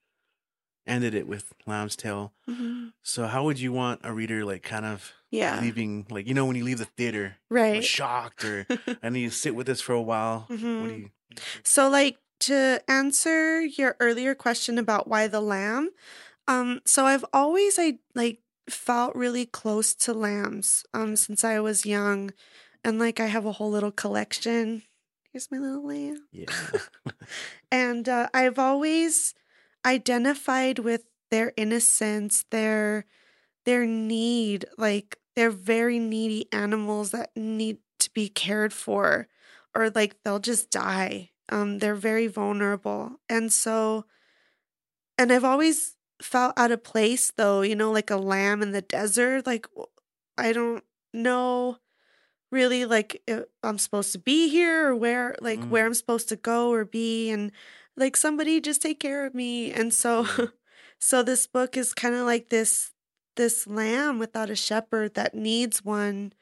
[0.86, 2.32] ended it with Lamb's Tail.
[2.46, 5.60] hmm So how would you want a reader like kind of Yeah.
[5.60, 7.84] leaving like you know when you leave the theater Right.
[7.84, 8.66] shocked or
[9.02, 11.10] and you sit with this for a while what do you
[11.64, 12.16] So, like,
[12.46, 15.90] to answer your earlier question about why the lamb,
[16.46, 21.86] um, so I've always, I like, felt really close to lambs, um, since I was
[21.86, 22.32] young.
[22.82, 24.82] And, like, I have a whole little collection.
[25.32, 26.26] Here's my little lamb.
[26.32, 26.46] yeah
[27.72, 29.34] And uh, I've always
[29.84, 33.06] identified with their innocence, their
[33.64, 39.26] their need, like they're very needy animals that need to be cared for,
[39.74, 41.30] or like they'll just die.
[41.48, 44.06] Um, they're very vulnerable, and so,
[45.18, 47.62] and I've always felt out of place, though.
[47.62, 49.46] You know, like a lamb in the desert.
[49.46, 49.66] Like
[50.38, 51.78] I don't know
[52.52, 55.70] really like if I'm supposed to be here or where like Mm.
[55.70, 57.52] where I'm supposed to go or be and
[57.96, 60.26] like somebody just take care of me and so
[60.98, 62.92] so this book is kind of like this
[63.36, 66.32] this lamb without a shepherd that needs one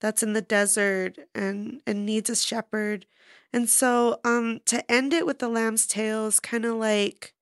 [0.00, 3.06] that's in the desert and and needs a shepherd
[3.52, 7.34] and so um to end it with the lamb's tail is kind of like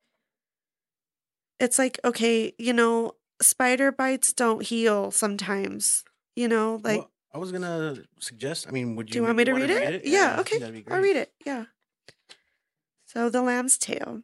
[1.59, 7.39] it's like okay you know spider bites don't heal sometimes you know like Well, i
[7.39, 10.03] was gonna suggest i mean would you do you want me to wanna read it?
[10.07, 10.85] I Yeah, think okay.
[10.91, 11.33] I'll read it.
[11.45, 11.67] Yeah.
[13.05, 14.23] So, The Lamb's Tail.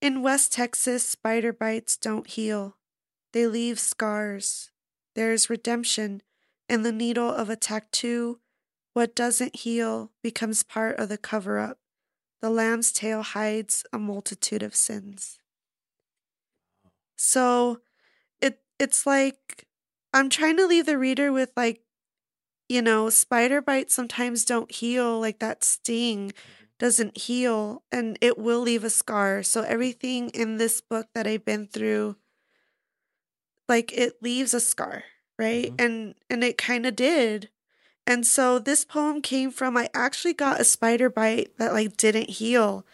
[0.00, 2.76] In West Texas, spider bites don't heal,
[3.32, 4.70] they leave scars.
[5.14, 6.22] There's redemption
[6.68, 8.40] in the needle of a tattoo.
[8.94, 11.78] What doesn't heal becomes part of the cover up.
[12.40, 15.38] the lamb's tail hides a multitude of sins.
[17.16, 17.80] So
[18.40, 19.66] it it's like
[20.14, 21.82] I'm trying to leave the reader with like
[22.68, 26.32] you know, spider bites sometimes don't heal like that sting
[26.78, 29.42] doesn't heal and it will leave a scar.
[29.42, 32.16] So everything in this book that I've been through
[33.68, 35.04] like it leaves a scar,
[35.38, 35.72] right?
[35.76, 35.84] Mhm.
[35.84, 37.50] And and it kind of did.
[38.06, 42.30] And so this poem came from I actually got a spider bite that like didn't
[42.30, 42.86] heal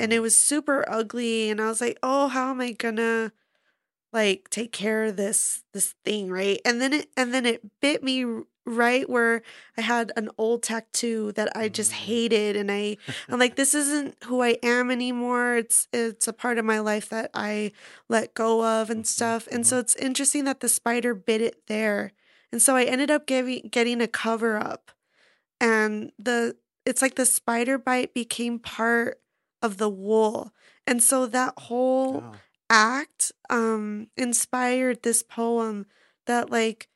[0.00, 0.16] and Mm.
[0.16, 3.32] it was super ugly and I was like, "Oh, how am I going to
[4.12, 8.02] like take care of this this thing, right?" And then it and then it bit
[8.02, 8.24] me
[8.66, 9.42] right where
[9.76, 11.94] I had an old tattoo that I just Mm.
[11.94, 12.96] hated and I
[13.28, 15.56] I'm like this isn't who I am anymore.
[15.56, 17.72] It's it's a part of my life that I
[18.08, 19.46] let go of and Mhm, stuff.
[19.52, 22.12] And so it's interesting that the spider bit it there.
[22.54, 24.92] And so I ended up giving getting a cover up.
[25.60, 29.20] And the it's like the spider bite became part
[29.62, 30.52] of the wool.
[30.86, 32.34] And so that whole Wow.
[32.70, 35.86] act um inspired this poem
[36.26, 36.88] that like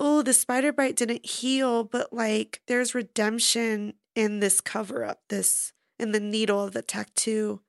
[0.00, 5.72] oh the spider bite didn't heal but like there's redemption in this cover up this
[5.98, 7.60] in the needle of the tattoo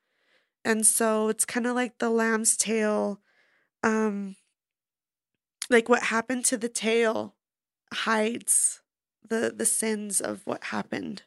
[0.65, 3.21] and so it's kind of like the lamb's tail
[3.83, 4.35] um
[5.69, 7.35] like what happened to the tail
[7.93, 8.81] hides
[9.27, 11.23] the the sins of what happened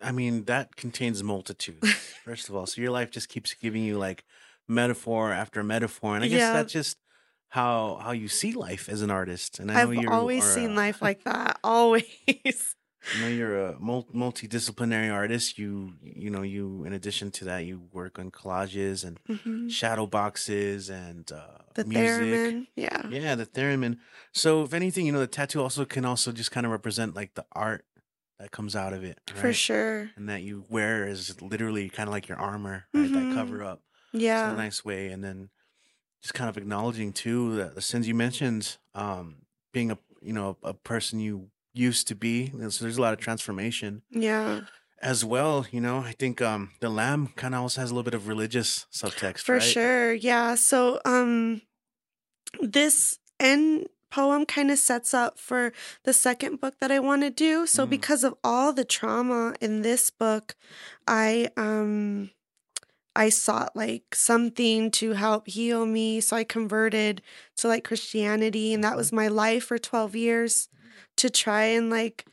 [0.00, 1.88] I mean, that contains multitudes,
[2.24, 2.66] first of all.
[2.66, 4.24] So your life just keeps giving you like
[4.68, 6.14] metaphor after metaphor.
[6.14, 6.52] And I guess Yeah.
[6.52, 6.98] that's just
[7.50, 9.58] how how you see life as an artist.
[9.58, 12.76] And I you always are seen life like that always
[13.14, 15.58] I know you're a mul- multidisciplinary artist.
[15.58, 19.70] You you know you in addition to that you work on collages and Mhm.
[19.70, 22.40] shadow boxes and uh, the music.
[22.40, 23.98] theremin yeah Yeah, the theremin.
[24.32, 27.34] So if anything, you know, the tattoo also can also just kind of represent like
[27.34, 27.84] the art
[28.38, 32.12] that comes out of it, for sure And that you wear is literally kind of
[32.12, 33.10] like your armor, right?
[33.10, 33.14] Mhm.
[33.14, 33.82] That cover up.
[34.12, 34.46] Yeah.
[34.46, 35.50] It's a nice way, and then
[36.22, 40.56] just kind of acknowledging too that the sins you mentioned, um, being a you know
[40.62, 42.52] a, person you used to be.
[42.70, 44.60] So there's a lot of transformation yeah
[45.02, 45.66] as well.
[45.70, 48.28] You know, I think um, the lamb kind of also has a little bit of
[48.28, 49.62] religious subtext, For right?
[49.62, 50.12] sure.
[50.12, 50.56] Yeah.
[50.56, 51.62] So um
[52.60, 55.72] this end poem kind of sets up for
[56.04, 57.66] the second book that I want to do.
[57.66, 57.90] So Mm.
[57.90, 60.56] because of all the trauma in this book,
[61.06, 62.30] I um
[63.16, 66.20] I sought like something to help heal me.
[66.20, 67.22] So I converted
[67.56, 68.96] to like Christianity and that Mhm.
[68.96, 70.68] was my life for 12 years
[71.20, 72.26] to try and like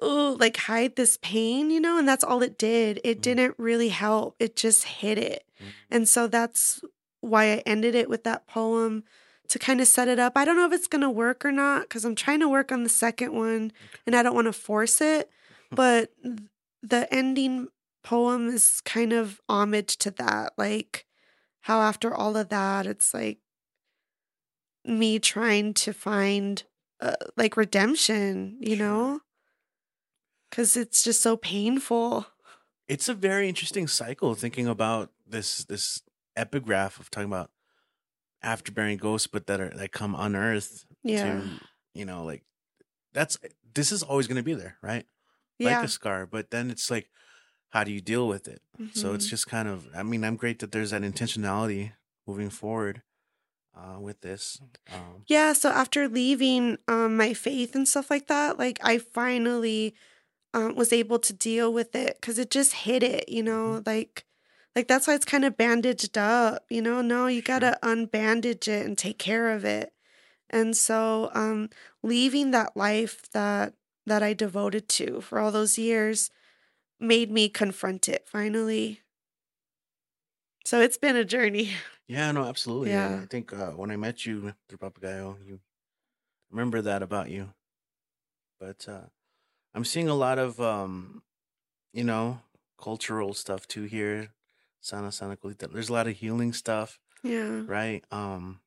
[0.00, 3.00] oh like hide this pain, you know, and that's all it did.
[3.04, 3.22] It Mhm.
[3.22, 4.36] didn't really help.
[4.38, 5.44] It just hid it.
[5.60, 5.66] Mhm.
[5.90, 6.80] And so that's
[7.20, 9.04] why I ended it with that poem
[9.48, 10.32] to kind of set it up.
[10.36, 12.72] I don't know if it's going to work or not because I'm trying to work
[12.72, 13.72] on the second one
[14.06, 15.30] and I don't want to force it.
[15.70, 16.12] But
[16.82, 17.68] the ending
[18.02, 20.52] poem is kind of homage to that.
[20.58, 21.06] Like
[21.62, 23.38] how after all of that, it's like
[24.84, 26.64] me trying to find
[27.04, 28.86] uh, like redemption, you Sure.
[28.86, 29.20] know?
[30.50, 32.26] Because it's just so painful.
[32.88, 36.02] It's a very interesting cycle thinking about this this
[36.36, 37.50] epigraph of talking about
[38.42, 41.22] after Burying Ghosts, but that are that come unearthed Yeah.
[41.22, 41.60] to
[41.94, 42.44] you know like
[43.12, 43.38] that's
[43.74, 45.06] this is always going to be there, right?
[45.58, 45.70] Yeah.
[45.70, 47.10] Like a scar, but then it's like
[47.70, 48.62] how do you deal with it?
[48.92, 49.30] So it's Mhm.
[49.30, 51.92] just kind of I mean I'm great that there's that intentionality
[52.26, 53.02] moving forward
[53.76, 54.60] uh, with this.
[54.92, 59.94] Um, Yeah, so after leaving um my faith and stuff like that, like I finally
[60.54, 64.24] um was able to deal with it cuz it just hit it, you know, like
[64.76, 67.00] like that's why it's kind of bandaged up, you know?
[67.02, 69.92] No, you got to unbandage it and take care of it.
[70.50, 71.70] And so um
[72.02, 73.74] leaving that life that
[74.06, 76.30] that I devoted to for all those years
[77.00, 79.02] made me confront it finally.
[80.64, 81.72] So it's been a journey.
[82.08, 82.90] yeah, no, absolutely.
[82.90, 85.60] yeah I think uh, when I met you through Papagayo, you
[86.50, 87.50] remember that about you.
[88.60, 89.06] But uh,
[89.74, 91.22] I'm seeing a lot of, um,
[91.92, 92.40] you know,
[92.80, 94.30] cultural stuff too here.
[94.80, 95.72] Sana Sana Colita.
[95.72, 97.62] There's a lot of healing stuff, Yeah.
[97.66, 98.04] right?
[98.10, 98.60] Um,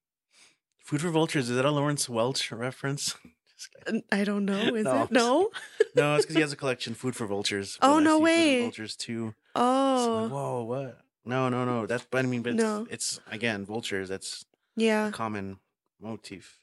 [0.83, 3.15] Food for Vultures, is that a Lawrence Welch reference?
[3.57, 4.01] Just kidding.
[4.11, 4.75] N- I don't know.
[4.75, 5.11] Is No, it?
[5.11, 5.49] No.
[5.95, 7.77] no, it's because he has a collection, Food for Vultures.
[7.81, 8.61] Oh, I no see Food for way.
[8.61, 9.33] Vultures too.
[9.55, 10.27] Oh.
[10.27, 10.99] Whoa, what?
[11.27, 11.85] No, no, no.
[11.85, 12.87] That's but I mean, but it's, No.
[12.89, 14.09] it's again vultures.
[14.09, 15.09] That's Yeah.
[15.09, 15.59] a common
[15.99, 16.59] motif.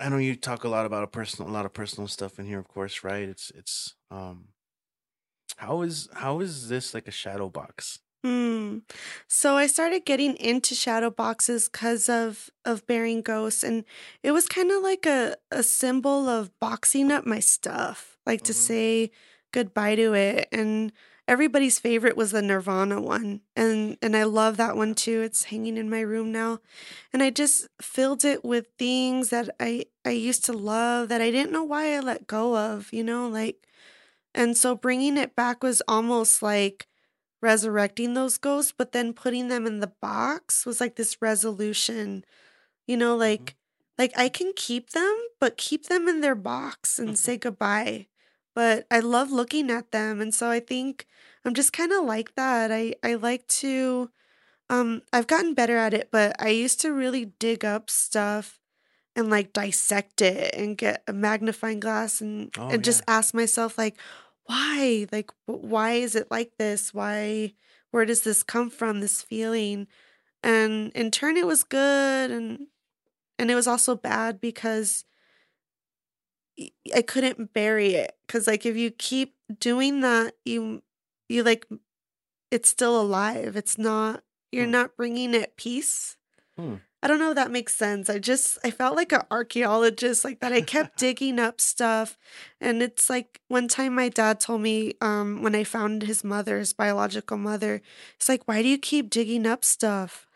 [0.00, 2.46] I know you talk a lot about a personal, a lot of personal stuff in
[2.46, 3.28] here, of course, right?
[3.28, 4.48] It's it's um,
[5.56, 8.00] how is how is this like a shadow box?
[8.24, 8.78] Hmm.
[9.28, 13.84] So I started getting into shadow boxes because of of Burying Ghosts, and
[14.22, 18.52] it was kind of like a a symbol of boxing up my stuff, like to
[18.52, 18.56] Mhm.
[18.56, 19.10] say
[19.52, 20.48] goodbye to it.
[20.50, 20.92] And
[21.26, 23.40] everybody's favorite was the Nirvana one.
[23.56, 25.22] And and I love that one too.
[25.22, 26.60] It's hanging in my room now.
[27.12, 31.30] And I just filled it with things that I I used to love that I
[31.30, 33.66] didn't know why I let go of, you know, like
[34.34, 36.88] and so bringing it back was almost like
[37.40, 42.24] resurrecting those ghosts, but then putting them in the box was like this resolution.
[42.86, 44.02] You know, like mm-hmm.
[44.02, 48.08] like I can keep them, but keep them in their box and say goodbye.
[48.54, 51.06] But I love looking at them, and so I think
[51.44, 52.70] I'm just kind of like that.
[52.70, 54.10] I I like to
[54.70, 58.60] um I've gotten better at it, but I used to really dig up stuff
[59.16, 62.78] and like dissect it and get a magnifying glass and oh, and yeah.
[62.78, 63.96] just ask myself like
[64.46, 65.06] why?
[65.10, 66.92] Like, why is it like this?
[66.92, 67.54] Why?
[67.90, 69.00] Where does this come from?
[69.00, 69.86] This feeling,
[70.42, 72.66] and in turn, it was good, and
[73.38, 75.04] and it was also bad because
[76.94, 78.16] I couldn't bury it.
[78.26, 80.82] Because like, if you keep doing that, you
[81.28, 81.66] you like,
[82.50, 83.56] it's still alive.
[83.56, 84.22] It's not.
[84.52, 84.72] You're hmm.
[84.72, 86.16] not bringing it peace.
[86.56, 86.76] Hmm.
[87.02, 88.08] I don't know if that makes sense.
[88.08, 90.54] I just I felt like an archaeologist like that.
[90.54, 92.16] I kept digging up stuff.
[92.62, 96.58] And it's like one time my dad told me um when I found his mother,
[96.58, 97.82] his biological mother,
[98.16, 100.26] it's like, why do you keep digging up stuff?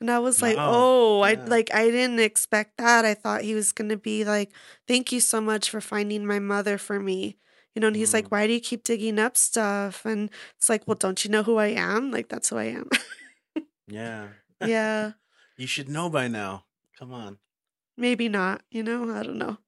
[0.00, 1.30] And I was like, oh, yeah.
[1.30, 3.04] I like I didn't expect that.
[3.04, 4.50] I thought he was gonna be like,
[4.88, 7.36] thank you so much for finding my mother for me.
[7.74, 8.14] You know, and he's mm.
[8.14, 10.06] like, why do you keep digging up stuff?
[10.06, 12.10] And it's like, well, don't you know who I am?
[12.10, 12.88] Like that's who I am.
[13.86, 14.28] yeah.
[14.66, 15.12] yeah.
[15.56, 16.64] You should know by now.
[16.98, 17.36] Come on.
[17.94, 19.58] Maybe not, you know, I don't know.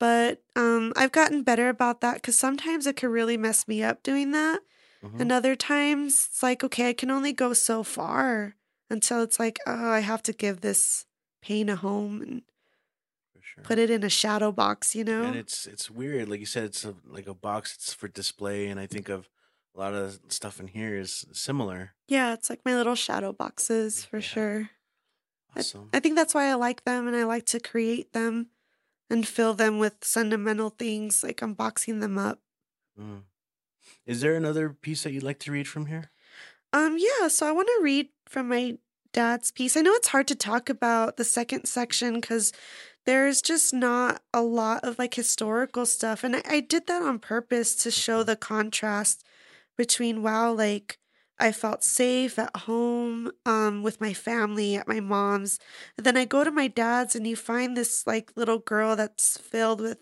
[0.00, 4.02] But um I've gotten better about that cuz sometimes it can really mess me up
[4.02, 4.60] doing that.
[5.04, 5.20] Mm-hmm.
[5.20, 8.54] And other times it's like okay, I can only go so far
[8.90, 11.06] until it's like, oh, I have to give this
[11.42, 12.42] pain a home and
[13.40, 13.64] Sure.
[13.64, 15.22] put it in a shadow box, you know.
[15.22, 17.74] And it's it's weird, like you said, it's a, like a box.
[17.74, 19.30] It's for display, and I think of
[19.74, 21.94] a lot of stuff in here is similar.
[22.08, 24.22] Yeah, it's like my little shadow boxes for yeah.
[24.22, 24.70] sure.
[25.56, 25.88] Awesome.
[25.92, 28.48] I, I think that's why I like them and I like to create them
[29.08, 32.40] and fill them with sentimental things, like unboxing them up.
[33.00, 33.22] Mm.
[34.04, 36.10] Is there another piece that you'd like to read from here?
[36.72, 38.78] Um, yeah, so I want to read from my
[39.12, 39.76] dad's piece.
[39.76, 42.52] I know it's hard to talk about the second section because
[43.06, 46.24] there's just not a lot of like historical stuff.
[46.24, 49.24] And I, I did that on purpose to show the contrast
[49.76, 50.98] between, wow, like
[51.38, 55.58] I felt safe at home um, with my family at my mom's.
[55.96, 59.38] And then I go to my dad's, and you find this like little girl that's
[59.38, 59.98] filled with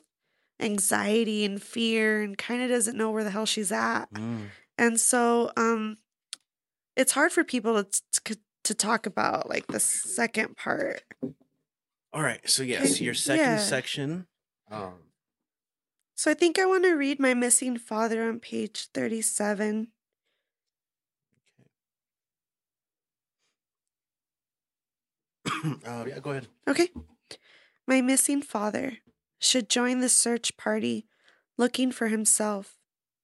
[0.58, 4.12] anxiety and fear and kind of doesn't know where the hell she's at.
[4.14, 4.46] Mm.
[4.78, 5.98] And so um,
[6.96, 11.02] it's hard for people to, to, to talk about like the second part.
[12.12, 12.40] All right.
[12.48, 13.58] So, yes, your second yeah.
[13.58, 14.26] section.
[14.70, 14.94] Um,
[16.14, 19.88] so I think I want to read my missing father on page 37.
[25.64, 26.48] uh, yeah, go ahead.
[26.66, 26.88] Okay.
[27.86, 28.94] My missing father
[29.38, 31.06] should join the search party
[31.58, 32.78] looking for himself.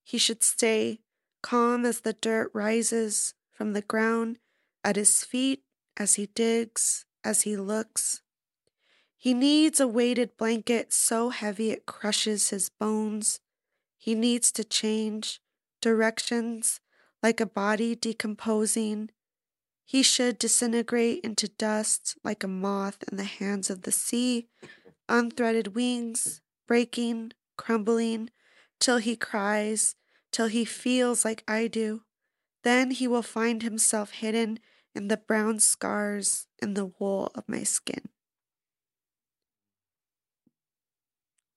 [0.04, 1.00] He should stay
[1.42, 4.38] calm as the dirt rises from the ground
[4.82, 5.62] at his feet
[5.96, 8.22] as he digs, as he looks.
[9.16, 13.40] He needs a weighted blanket so heavy it crushes his bones.
[13.96, 15.40] He needs to change
[15.80, 16.80] directions
[17.22, 19.10] like a body decomposing
[19.92, 24.48] he should disintegrate into dust like a moth in the hands of the sea,
[25.06, 28.30] unthreaded wings, breaking, crumbling,
[28.80, 29.94] till he cries,
[30.30, 32.04] till he feels like I do.
[32.62, 34.58] Then he will find himself hidden
[34.94, 38.08] in the brown scars in the wool of my skin.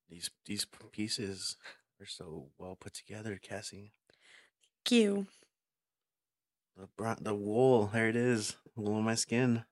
[0.09, 1.57] These these pieces
[1.99, 3.91] are so well put together, Cassie.
[4.85, 5.27] Thank you.
[6.77, 9.63] The brown, the wool, there it is, wool on my skin.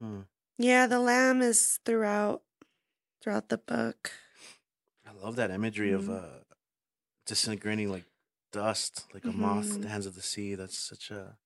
[0.00, 0.20] Hmm.
[0.58, 2.42] Yeah, the lamb is throughout
[3.22, 4.12] throughout the book.
[5.06, 6.10] I love that imagery mm-hmm.
[6.10, 6.38] of uh
[7.26, 8.04] disintegrating like
[8.52, 9.42] dust, like a mm-hmm.
[9.42, 10.54] moth in the hands of the sea.
[10.54, 11.36] That's such a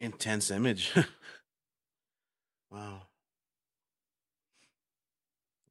[0.00, 0.92] intense image.
[2.70, 3.02] wow.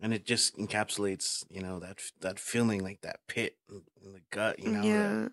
[0.01, 4.59] And it just encapsulates, you know, that that feeling like that pit in the gut,
[4.59, 4.83] you know.
[4.83, 5.09] Yeah.
[5.09, 5.31] That,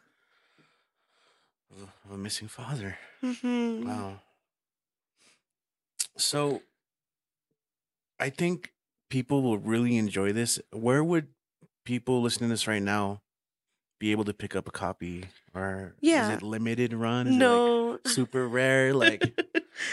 [2.05, 2.97] of a missing father.
[3.23, 3.89] Mm-hmm.
[3.89, 4.21] Wow.
[6.17, 6.63] So,
[8.19, 8.73] I think
[9.11, 10.59] people will really enjoy this.
[10.73, 11.29] Where would
[11.85, 13.21] people listening to this right now
[13.99, 15.25] be able to pick up a copy?
[15.55, 16.29] Or yeah.
[16.29, 17.27] is it limited run?
[17.29, 17.91] Is no.
[17.93, 18.93] Like super rare?
[18.95, 19.41] Like,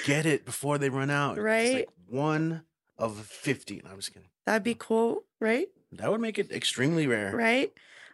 [0.05, 1.37] get it before they run out.
[1.37, 1.73] Right.
[1.75, 2.63] Like one
[2.97, 3.81] of 50.
[3.83, 4.29] No, I'm just kidding.
[4.45, 5.67] That'd be cool, right?
[5.93, 7.35] That would make it extremely rare.
[7.35, 7.71] Right.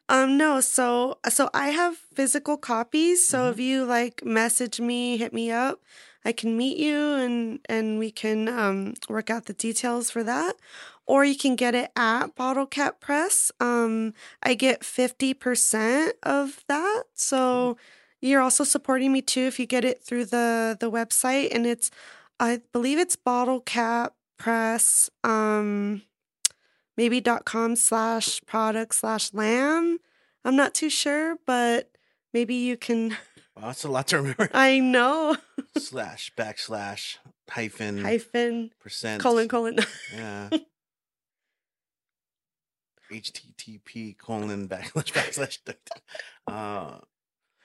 [0.09, 3.27] Um, no, so so I have physical copies.
[3.27, 3.51] So Mhm.
[3.51, 5.81] if you like message me, hit me up,
[6.25, 10.55] I can meet you and and we can um work out the details for that.
[11.09, 13.51] Or you can get it at Bottlecap Press.
[13.59, 17.05] Um, I get fifty percent of that.
[17.15, 17.77] So
[18.21, 21.89] you're also supporting me too if you get it through the the website and it's
[22.39, 25.09] I believe it's Bottlecap Press.
[25.23, 26.03] Um
[26.95, 29.97] maybe dot com slash product slash lamb.
[30.45, 31.89] I'm not too sure, but
[32.33, 33.17] maybe you can.
[33.55, 34.47] Wow, that's a lot to remember.
[34.53, 35.35] I know.
[35.77, 37.17] slash backslash
[37.49, 39.79] hyphen Hyphen percent colon colon.
[40.15, 40.49] Yeah.
[43.11, 45.57] HTTP colon backslash backslash.
[46.47, 46.97] Uh,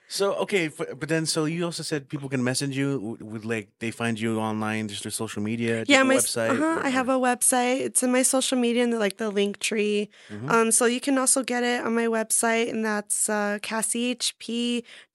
[0.07, 3.71] so okay, f- but then so you also said people can message you with like
[3.81, 5.83] they find you online just through social media.
[5.89, 6.51] yeah, my website.
[6.51, 7.81] uh-huh, I have a website.
[7.81, 10.11] It's in my social media and like the link tree.
[10.31, 10.51] Mhm.
[10.51, 13.59] Um, so you can also get it on my website, and that's uh,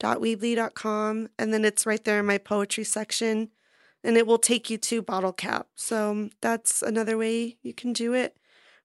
[0.00, 1.28] cassiehp.weebly.com.
[1.38, 3.50] And then it's right there in my poetry section,
[4.02, 5.64] and it will take you to Bottlecap.
[5.76, 8.36] So that's another way you can do it.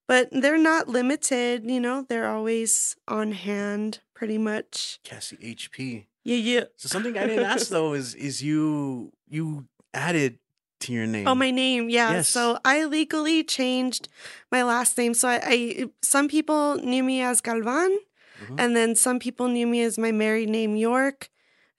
[0.08, 5.00] But they're not limited, you know, they're always on hand pretty much.
[5.04, 6.06] Cassie HP.
[6.24, 6.64] Yeah, yeah.
[6.78, 10.40] So something I didn't ask though is is you you added
[10.82, 11.28] to your name.
[11.28, 12.12] Oh, my name, yeah.
[12.14, 12.30] Yes.
[12.30, 14.10] So I legally changed
[14.52, 15.14] my last name.
[15.14, 17.98] So I, I some people knew me as Galvan,
[18.44, 18.60] Mhm.
[18.60, 21.30] and then some people knew me as my married name York.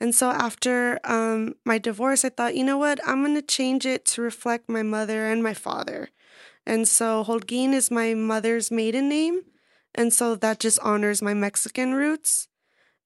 [0.00, 4.04] And so after um, my divorce, I thought, you know what, I'm gonna change it
[4.12, 6.08] to reflect my mother and my father.
[6.66, 9.42] And so Holguin is my mother's maiden name,
[9.94, 12.48] and so that just honors my Mexican roots.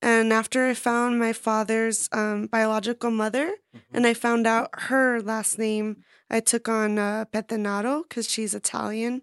[0.01, 3.81] And after I found my father's um, biological mother, Mhm.
[3.93, 6.03] and I found out her last name.
[6.29, 9.21] I took on uh, because she's Italian.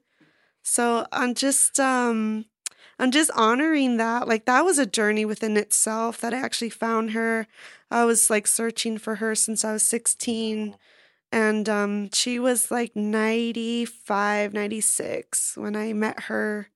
[0.62, 2.44] So I'm just um
[2.98, 4.28] I'm just honoring that.
[4.28, 7.46] Like that was a journey within itself that I actually found her.
[7.90, 10.76] I was like searching for her since I was 16
[11.32, 16.68] and um she was like 95, 96 when I met her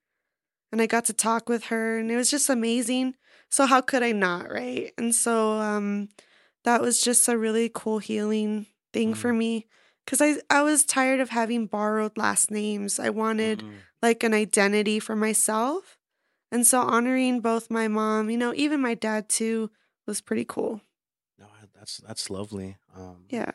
[0.71, 3.15] and I got to talk with her and it was just amazing.
[3.49, 4.93] So how could I not, right?
[4.99, 6.09] And so um
[6.65, 9.67] that was just a really cool healing thing for me
[10.07, 12.99] cuz I I was tired of having borrowed last names.
[12.99, 13.79] I wanted Mhm.
[14.03, 15.99] like an identity for myself.
[16.51, 19.71] And so honoring both my mom, you know, even my dad too
[20.07, 20.83] was pretty cool.
[21.39, 22.77] No, that's that's lovely.
[22.95, 23.53] Um, Yeah.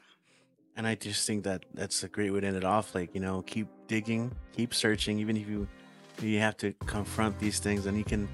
[0.78, 2.94] And I just think that that's a great way to end it off.
[2.96, 5.68] Like, you know, keep digging, keep searching, even if you
[6.18, 8.28] if you have to confront these things, and you can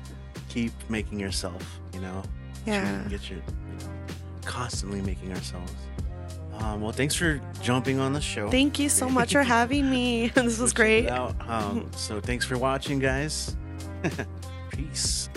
[0.50, 1.64] keep making yourself,
[1.94, 2.22] you know,
[2.66, 3.04] Yeah.
[3.04, 3.92] to get your, you know,
[4.46, 5.74] constantly making ourselves.
[6.60, 8.50] Um, well, thanks for jumping on the show.
[8.50, 10.28] Thank you so much for having me.
[10.36, 11.10] this was We'll check it great.
[11.10, 13.56] Um, so thanks for watching, guys.
[14.70, 15.30] Peace.